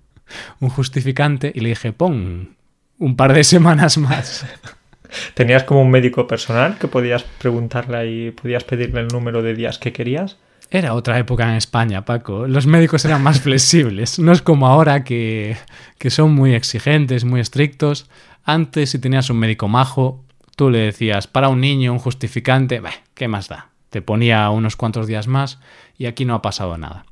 un 0.60 0.70
justificante 0.70 1.52
y 1.54 1.62
le 1.62 1.70
dije, 1.70 1.94
pon 1.94 2.56
un 3.00 3.16
par 3.16 3.34
de 3.34 3.44
semanas 3.44 3.98
más. 3.98 4.46
¿Tenías 5.34 5.64
como 5.64 5.82
un 5.82 5.92
médico 5.92 6.28
personal 6.28 6.78
que 6.78 6.88
podías 6.88 7.24
preguntarle 7.24 8.10
y 8.10 8.32
podías 8.32 8.64
pedirle 8.64 9.02
el 9.02 9.08
número 9.08 9.42
de 9.42 9.56
días 9.56 9.78
que 9.78 9.92
querías? 9.92 10.38
Era 10.74 10.94
otra 10.94 11.20
época 11.20 11.44
en 11.50 11.56
España, 11.56 12.06
Paco. 12.06 12.48
Los 12.48 12.66
médicos 12.66 13.04
eran 13.04 13.22
más 13.22 13.42
flexibles. 13.42 14.20
No 14.20 14.32
es 14.32 14.42
como 14.42 14.68
ahora 14.68 15.04
que, 15.04 15.58
que 15.98 16.10
son 16.10 16.34
muy 16.34 16.54
exigentes, 16.56 17.26
muy 17.26 17.42
estrictos. 17.42 18.10
Antes, 18.46 18.92
si 18.92 19.00
tenías 19.00 19.30
un 19.30 19.38
médico 19.38 19.68
majo, 19.68 20.24
tú 20.56 20.70
le 20.70 20.80
decías, 20.80 21.28
para 21.28 21.50
un 21.50 21.60
niño, 21.60 21.92
un 21.92 22.00
justificante, 22.00 22.80
bah, 22.80 22.94
¿qué 23.16 23.28
más 23.28 23.50
da? 23.50 23.68
Te 23.90 24.02
ponía 24.02 24.50
unos 24.50 24.78
cuantos 24.78 25.08
días 25.08 25.28
más 25.28 25.60
y 25.98 26.06
aquí 26.06 26.24
no 26.24 26.36
ha 26.36 26.42
pasado 26.42 26.78
nada. 26.78 27.06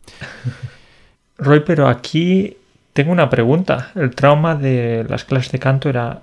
Roy, 1.38 1.60
pero 1.66 1.90
aquí 1.90 2.56
tengo 2.94 3.12
una 3.12 3.30
pregunta. 3.30 3.92
¿El 3.94 4.16
trauma 4.16 4.56
de 4.56 5.06
las 5.10 5.26
clases 5.26 5.52
de 5.52 5.60
canto 5.60 5.90
era 5.90 6.22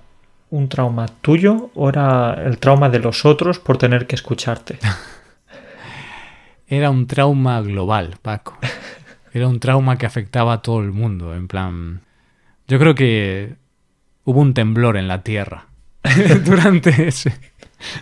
un 0.49 0.71
trauma 0.71 1.05
tuyo 1.21 1.71
o 1.75 1.91
era 1.91 2.33
el 2.47 2.57
trauma 2.57 2.89
de 2.89 3.01
los 3.01 3.27
otros 3.27 3.59
por 3.59 3.77
tener 3.77 4.07
que 4.07 4.15
escucharte? 4.15 4.79
era 6.67 6.91
un 6.91 7.07
trauma 7.07 7.61
global, 7.61 8.17
Paco. 8.21 8.59
Era 9.33 9.49
un 9.49 9.61
trauma 9.61 9.99
que 9.99 10.07
afectaba 10.07 10.55
a 10.55 10.63
todo 10.63 10.81
el 10.81 10.93
mundo. 10.93 11.35
En 11.35 11.47
plan. 11.47 12.01
Yo 12.69 12.79
creo 12.79 12.95
que 12.95 13.55
hubo 14.25 14.41
un 14.41 14.55
temblor 14.55 14.97
en 14.97 15.09
la 15.09 15.23
tierra 15.23 15.67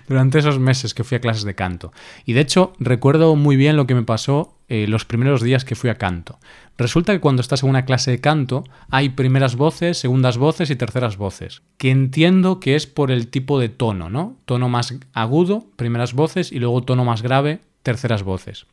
durante 0.08 0.38
esos 0.38 0.58
meses 0.58 0.94
que 0.94 1.04
fui 1.04 1.16
a 1.16 1.20
clases 1.20 1.44
de 1.44 1.54
canto. 1.54 1.92
Y 2.24 2.32
de 2.32 2.40
hecho, 2.40 2.72
recuerdo 2.78 3.36
muy 3.36 3.56
bien 3.56 3.76
lo 3.76 3.86
que 3.86 3.94
me 3.94 4.02
pasó 4.02 4.58
eh, 4.68 4.86
los 4.86 5.04
primeros 5.04 5.42
días 5.42 5.64
que 5.64 5.74
fui 5.74 5.90
a 5.90 5.96
canto. 5.96 6.38
Resulta 6.78 7.12
que 7.12 7.20
cuando 7.20 7.42
estás 7.42 7.62
en 7.62 7.68
una 7.68 7.84
clase 7.84 8.10
de 8.10 8.20
canto 8.20 8.64
hay 8.88 9.10
primeras 9.10 9.56
voces, 9.56 9.98
segundas 9.98 10.38
voces 10.38 10.70
y 10.70 10.76
terceras 10.76 11.18
voces. 11.18 11.62
Que 11.76 11.90
entiendo 11.90 12.60
que 12.60 12.74
es 12.74 12.86
por 12.86 13.10
el 13.10 13.28
tipo 13.28 13.60
de 13.60 13.68
tono, 13.68 14.08
¿no? 14.08 14.38
Tono 14.46 14.68
más 14.68 14.94
agudo, 15.12 15.66
primeras 15.76 16.14
voces, 16.14 16.50
y 16.50 16.58
luego 16.58 16.82
tono 16.82 17.04
más 17.04 17.20
grave, 17.22 17.60
terceras 17.84 18.24
voces. 18.24 18.66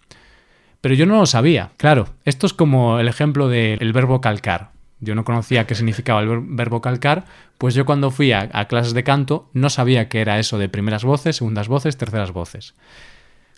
Pero 0.82 0.96
yo 0.96 1.06
no 1.06 1.20
lo 1.20 1.28
sabía. 1.28 1.70
Claro, 1.78 2.08
esto 2.26 2.48
es 2.48 2.54
como 2.54 3.00
el 3.00 3.08
ejemplo 3.08 3.48
del 3.48 3.94
verbo 3.94 4.20
calcar. 4.20 4.72
Yo 5.00 5.14
no 5.14 5.24
conocía 5.24 5.66
qué 5.68 5.76
significaba 5.76 6.22
el 6.22 6.42
verbo 6.42 6.82
calcar, 6.82 7.26
pues 7.58 7.74
yo 7.74 7.86
cuando 7.86 8.12
fui 8.12 8.32
a, 8.32 8.50
a, 8.54 8.66
clases 8.66 8.94
de 8.94 9.04
canto 9.04 9.50
no 9.54 9.70
sabía 9.70 10.10
qué 10.10 10.22
era 10.22 10.40
eso 10.40 10.60
de 10.60 10.70
primeras 10.70 11.04
voces, 11.04 11.38
segundas 11.38 11.68
voces, 11.68 11.98
terceras 11.98 12.32
voces. 12.32 12.76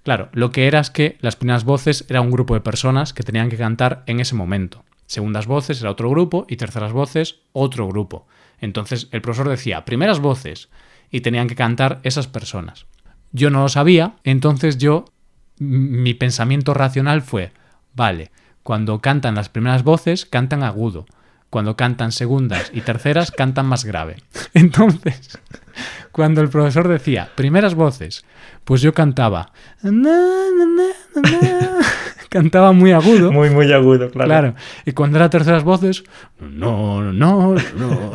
Claro, 0.04 0.30
lo 0.34 0.52
que 0.52 0.68
era 0.68 0.80
es 0.80 0.89
que 0.89 1.18
las 1.22 1.36
primeras 1.36 1.66
voces 1.66 2.06
era 2.10 2.22
un 2.22 2.32
grupo 2.32 2.54
de 2.54 2.62
personas 2.62 3.13
que 3.13 3.24
tenían 3.24 3.50
que 3.50 3.58
cantar 3.58 4.04
en 4.06 4.20
ese 4.20 4.36
momento. 4.36 4.84
Segundas 5.06 5.48
voces 5.48 5.82
era 5.82 5.92
otro 5.92 6.10
grupo 6.10 6.46
y 6.50 6.58
terceras 6.58 6.94
voces 6.94 7.39
otro 7.52 7.88
grupo. 7.88 8.26
Entonces 8.60 9.10
el 9.12 9.22
profesor 9.22 9.50
decía 9.50 9.86
primeras 9.86 10.20
voces 10.20 10.70
y 11.12 11.22
tenían 11.22 11.48
que 11.48 11.56
cantar 11.56 12.00
esas 12.04 12.28
personas. 12.28 12.86
Yo 13.32 13.50
no 13.50 13.62
lo 13.62 13.70
sabía, 13.70 14.16
entonces 14.24 14.78
yo 14.78 15.06
mi 15.60 16.13
pensamiento 16.13 16.74
racional 16.74 17.22
fue, 17.22 17.52
vale, 17.94 18.32
cuando 18.63 19.00
cantan 19.00 19.36
las 19.36 19.50
primeras 19.50 19.84
voces, 19.84 20.26
cantan 20.26 20.63
agudo. 20.63 21.06
Cuando 21.50 21.76
cantan 21.76 22.12
segundas 22.12 22.72
y 22.74 22.82
terceras, 22.82 23.30
cantan 23.30 23.68
más 23.68 23.86
grave. 23.86 24.16
Entonces, 24.56 25.38
cuando 26.12 26.42
el 26.42 26.50
profesor 26.50 26.88
decía 26.88 27.30
primeras 27.36 27.76
voces, 27.76 28.26
pues 28.63 28.82
yo 28.82 28.94
cantaba. 28.94 29.52
cantaba 32.30 32.72
muy 32.72 32.92
agudo. 32.92 33.32
Muy, 33.32 33.52
muy 33.52 33.72
agudo, 33.72 34.10
claro. 34.10 34.28
Claro. 34.28 34.56
Y 34.86 34.94
cuando 34.94 35.18
era 35.18 35.30
terceras 35.30 35.63
voces, 35.63 36.04
no, 36.39 37.13
no, 37.13 37.54
no. 37.54 37.56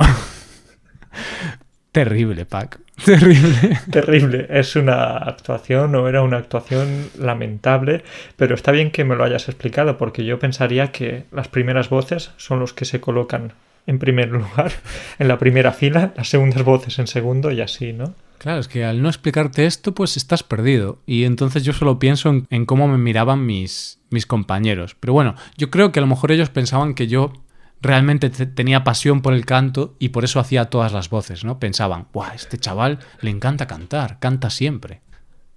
Terrible, 2.04 2.46
Pac. 2.46 2.78
Terrible. 3.04 3.80
Terrible. 3.90 4.46
Es 4.50 4.76
una 4.76 5.16
actuación 5.16 5.96
o 5.96 6.06
era 6.06 6.22
una 6.22 6.36
actuación 6.36 7.10
lamentable, 7.18 8.04
pero 8.36 8.54
está 8.54 8.70
bien 8.70 8.92
que 8.92 9.02
me 9.02 9.16
lo 9.16 9.24
hayas 9.24 9.48
explicado 9.48 9.98
porque 9.98 10.24
yo 10.24 10.38
pensaría 10.38 10.92
que 10.92 11.24
las 11.32 11.48
primeras 11.48 11.88
voces 11.88 12.30
son 12.36 12.60
los 12.60 12.72
que 12.72 12.84
se 12.84 13.00
colocan 13.00 13.52
en 13.88 13.98
primer 13.98 14.28
lugar, 14.30 14.70
en 15.18 15.26
la 15.26 15.38
primera 15.38 15.72
fila, 15.72 16.12
las 16.16 16.28
segundas 16.28 16.62
voces 16.62 17.00
en 17.00 17.08
segundo 17.08 17.50
y 17.50 17.62
así, 17.62 17.92
¿no? 17.92 18.14
Claro, 18.38 18.60
es 18.60 18.68
que 18.68 18.84
al 18.84 19.02
no 19.02 19.08
explicarte 19.08 19.66
esto, 19.66 19.92
pues 19.92 20.16
estás 20.16 20.44
perdido. 20.44 21.00
Y 21.04 21.24
entonces 21.24 21.64
yo 21.64 21.72
solo 21.72 21.98
pienso 21.98 22.28
en, 22.28 22.46
en 22.50 22.64
cómo 22.64 22.86
me 22.86 22.98
miraban 22.98 23.44
mis, 23.44 23.98
mis 24.10 24.24
compañeros. 24.24 24.94
Pero 25.00 25.14
bueno, 25.14 25.34
yo 25.56 25.68
creo 25.70 25.90
que 25.90 25.98
a 25.98 26.02
lo 26.02 26.06
mejor 26.06 26.30
ellos 26.30 26.48
pensaban 26.48 26.94
que 26.94 27.08
yo 27.08 27.32
realmente 27.80 28.30
tenía 28.30 28.84
pasión 28.84 29.22
por 29.22 29.34
el 29.34 29.44
canto 29.44 29.94
y 29.98 30.10
por 30.10 30.24
eso 30.24 30.40
hacía 30.40 30.66
todas 30.66 30.92
las 30.92 31.10
voces, 31.10 31.44
¿no? 31.44 31.58
Pensaban, 31.58 32.06
¡buah, 32.12 32.34
este 32.34 32.58
chaval 32.58 32.98
le 33.20 33.30
encanta 33.30 33.66
cantar, 33.66 34.18
canta 34.18 34.50
siempre! 34.50 35.00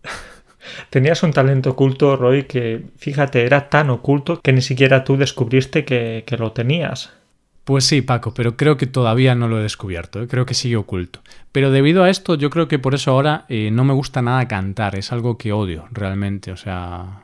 Tenías 0.90 1.24
un 1.24 1.34
talento 1.34 1.72
oculto, 1.72 2.16
Roy, 2.16 2.44
que 2.44 2.86
fíjate, 2.98 3.46
era 3.46 3.70
tan 3.70 3.90
oculto 3.90 4.42
que 4.42 4.54
ni 4.54 4.62
siquiera 4.62 5.04
tú 5.04 5.18
descubriste 5.18 5.86
que, 5.86 6.24
lo 6.38 6.52
tenías. 6.52 7.12
Pues 7.64 7.86
sí, 7.86 8.02
Paco, 8.02 8.34
pero 8.34 8.58
creo 8.58 8.78
que 8.78 8.88
todavía 8.88 9.36
no 9.36 9.48
lo 9.48 9.60
he 9.60 9.64
descubierto, 9.64 10.22
¿eh? 10.22 10.28
creo 10.28 10.46
que 10.46 10.54
sigue 10.54 10.76
oculto. 10.76 11.22
Pero 11.52 11.72
debido 11.72 12.04
a 12.04 12.10
esto, 12.10 12.36
yo 12.36 12.50
creo 12.50 12.68
que 12.68 12.80
por 12.80 12.96
eso 12.96 13.12
ahora 13.12 13.46
eh, 13.50 13.70
no 13.72 13.84
me 13.84 13.94
gusta 13.94 14.22
nada 14.22 14.48
cantar, 14.48 14.96
es 14.96 15.12
algo 15.12 15.38
que 15.38 15.52
odio 15.52 15.86
realmente, 15.92 16.52
o 16.52 16.58
sea, 16.58 17.24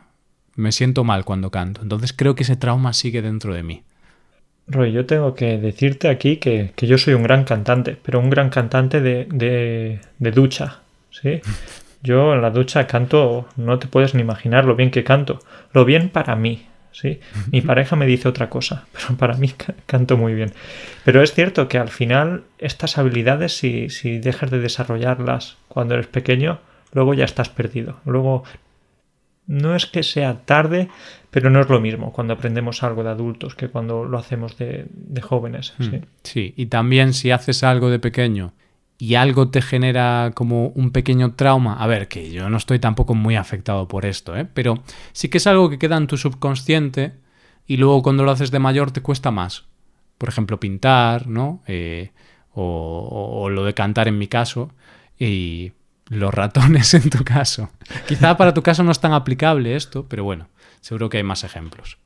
me 0.55 0.71
siento 0.71 1.03
mal 1.03 1.25
cuando 1.25 1.51
canto. 1.51 1.81
Entonces 1.81 2.13
creo 2.13 2.35
que 2.35 2.43
ese 2.43 2.55
trauma 2.55 2.93
sigue 2.93 3.21
dentro 3.21 3.53
de 3.53 3.63
mí. 3.63 3.83
Roy, 4.67 4.91
yo 4.91 5.05
tengo 5.05 5.33
que 5.33 5.57
decirte 5.57 6.09
aquí 6.09 6.37
que, 6.37 6.73
yo 6.77 6.97
soy 6.97 7.13
un 7.13 7.23
gran 7.23 7.45
cantante, 7.45 7.97
pero 8.03 8.19
un 8.19 8.29
gran 8.29 8.49
cantante 8.49 8.99
de, 8.99 9.25
de, 10.19 10.31
ducha, 10.31 10.81
¿sí? 11.09 11.41
Yo 12.03 12.33
en 12.33 12.41
la 12.41 12.51
ducha 12.51 12.85
canto, 12.85 13.47
no 13.55 13.79
te 13.79 13.87
puedes 13.87 14.13
ni 14.13 14.21
imaginar 14.21 14.65
lo 14.65 14.75
bien 14.75 14.91
que 14.91 15.05
canto, 15.05 15.39
lo 15.71 15.85
bien 15.85 16.09
para 16.09 16.35
mí, 16.35 16.67
¿sí? 16.91 17.21
Mi 17.49 17.61
pareja 17.71 17.95
me 17.95 18.05
dice 18.05 18.27
otra 18.27 18.49
cosa, 18.49 18.87
pero 18.91 19.17
para 19.17 19.35
mí 19.37 19.53
canto 19.85 20.17
muy 20.17 20.33
bien. 20.33 20.51
Pero 21.05 21.23
es 21.23 21.33
cierto 21.33 21.69
que 21.69 21.77
al 21.77 21.89
final 21.89 22.43
estas 22.57 22.97
habilidades, 22.97 23.55
si, 23.55 23.89
si 23.89 24.19
dejas 24.19 24.51
de 24.51 24.59
desarrollarlas 24.59 25.55
cuando 25.69 25.93
eres 25.93 26.07
pequeño, 26.07 26.59
luego 26.91 27.13
ya 27.13 27.23
estás 27.23 27.47
perdido. 27.47 28.01
Luego 28.05 28.43
no 29.47 29.75
es 29.75 29.85
que 29.85 30.03
sea 30.03 30.45
tarde, 30.45 30.89
pero 31.31 31.49
no 31.49 31.61
es 31.61 31.69
lo 31.69 31.79
mismo 31.79 32.11
cuando 32.11 32.33
aprendemos 32.33 32.83
algo 32.83 33.03
de 33.03 33.09
adultos 33.09 33.55
que 33.55 33.69
cuando 33.69 34.03
lo 34.03 34.17
hacemos 34.17 34.57
de, 34.57 34.87
jóvenes. 35.21 35.73
¿sí? 35.79 36.01
sí, 36.23 36.53
y 36.57 36.67
también 36.67 37.13
si 37.13 37.31
haces 37.31 37.63
algo 37.63 37.89
de 37.89 37.99
pequeño 37.99 38.53
y 38.97 39.15
algo 39.15 39.49
te 39.49 39.61
genera 39.61 40.31
como 40.33 40.67
un 40.69 40.91
pequeño 40.91 41.33
trauma, 41.33 41.75
a 41.75 41.87
ver, 41.87 42.07
que 42.07 42.31
yo 42.31 42.49
no 42.49 42.57
estoy 42.57 42.79
tampoco 42.79 43.15
muy 43.15 43.35
afectado 43.35 43.87
por 43.87 44.05
esto, 44.05 44.35
¿eh? 44.35 44.47
pero 44.53 44.83
sí 45.13 45.29
que 45.29 45.37
es 45.37 45.47
algo 45.47 45.69
que 45.69 45.79
queda 45.79 45.97
en 45.97 46.07
tu 46.07 46.17
subconsciente 46.17 47.13
y 47.67 47.77
luego 47.77 48.01
cuando 48.01 48.23
lo 48.23 48.31
haces 48.31 48.51
de 48.51 48.59
mayor 48.59 48.91
te 48.91 49.01
cuesta 49.01 49.31
más. 49.31 49.65
Por 50.17 50.29
ejemplo, 50.29 50.59
pintar, 50.59 51.27
¿no? 51.27 51.61
Eh, 51.67 52.11
o, 52.53 53.39
o, 53.39 53.49
lo 53.49 53.63
de 53.65 53.75
cantar 53.75 54.07
en 54.07 54.17
mi 54.17 54.27
caso. 54.27 54.71
Y 55.19 55.73
los 56.09 56.33
ratones 56.33 56.93
en 56.93 57.09
tu 57.09 57.23
caso. 57.23 57.69
Quizá 58.07 58.37
para 58.37 58.53
tu 58.53 58.61
caso 58.61 58.83
no 58.83 58.91
es 58.91 58.99
tan 58.99 59.13
aplicable 59.13 59.75
esto, 59.75 60.05
pero 60.07 60.23
bueno. 60.23 60.47
Seguro 60.81 61.09
que 61.09 61.17
hay 61.17 61.23
más 61.23 61.43
ejemplos. 61.43 61.97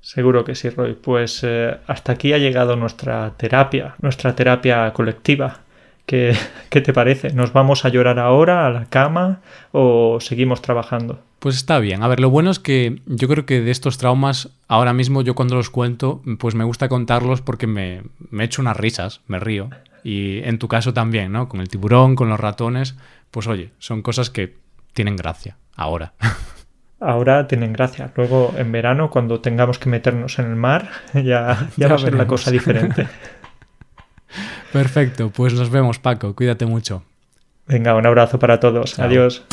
Seguro 0.00 0.44
que 0.44 0.54
sí, 0.54 0.68
Roy. 0.68 0.94
Pues 0.94 1.40
eh, 1.42 1.76
hasta 1.86 2.12
aquí 2.12 2.32
ha 2.32 2.38
llegado 2.38 2.76
nuestra 2.76 3.34
terapia, 3.36 3.94
nuestra 4.00 4.34
terapia 4.34 4.92
colectiva. 4.92 5.60
¿Qué, 6.06 6.36
¿Qué, 6.70 6.80
te 6.80 6.92
parece? 6.92 7.32
¿Nos 7.32 7.52
vamos 7.52 7.84
a 7.84 7.88
llorar 7.88 8.18
ahora 8.18 8.66
a 8.66 8.70
la 8.70 8.86
cama 8.86 9.40
o 9.70 10.18
seguimos 10.20 10.60
trabajando? 10.60 11.20
Pues 11.38 11.56
está 11.56 11.78
bien. 11.78 12.02
A 12.02 12.08
ver, 12.08 12.20
lo 12.20 12.30
bueno 12.30 12.50
es 12.50 12.58
que 12.58 13.00
yo 13.06 13.28
creo 13.28 13.46
que 13.46 13.60
de 13.60 13.70
estos 13.70 13.98
traumas, 13.98 14.50
ahora 14.68 14.92
mismo 14.92 15.22
yo 15.22 15.34
cuando 15.34 15.56
los 15.56 15.70
cuento, 15.70 16.22
pues 16.38 16.54
me 16.54 16.64
gusta 16.64 16.88
contarlos 16.88 17.40
porque 17.40 17.66
me, 17.66 18.02
me 18.30 18.44
echo 18.44 18.62
unas 18.62 18.76
risas, 18.76 19.20
me 19.26 19.40
río. 19.40 19.70
Y 20.04 20.38
en 20.44 20.58
tu 20.58 20.66
caso 20.68 20.92
también, 20.92 21.32
¿no? 21.32 21.48
Con 21.48 21.60
el 21.60 21.68
tiburón, 21.68 22.16
con 22.16 22.28
los 22.28 22.40
ratones, 22.40 22.96
pues 23.32 23.48
oye, 23.48 23.72
son 23.78 24.02
cosas 24.02 24.30
que 24.30 24.58
tienen 24.92 25.16
gracia, 25.16 25.56
ahora. 25.74 26.12
ahora 27.00 27.48
tienen 27.48 27.72
gracia. 27.72 28.12
Luego 28.14 28.54
en 28.56 28.70
verano, 28.70 29.10
cuando 29.10 29.40
tengamos 29.40 29.78
que 29.78 29.88
meternos 29.88 30.38
en 30.38 30.46
el 30.46 30.56
mar, 30.56 30.90
ya, 31.14 31.68
ya, 31.76 31.88
va 31.88 31.96
a 31.96 31.98
ser 31.98 32.14
la 32.14 32.28
cosa 32.28 32.52
diferente. 32.52 33.08
Perfecto, 34.72 35.30
pues 35.30 35.52
nos 35.54 35.70
vemos 35.70 35.98
Paco, 35.98 36.34
cuídate 36.34 36.64
mucho. 36.66 37.02
Venga, 37.66 37.94
un 37.94 38.06
abrazo 38.06 38.38
para 38.38 38.60
todos. 38.60 38.98
Adiós. 38.98 39.44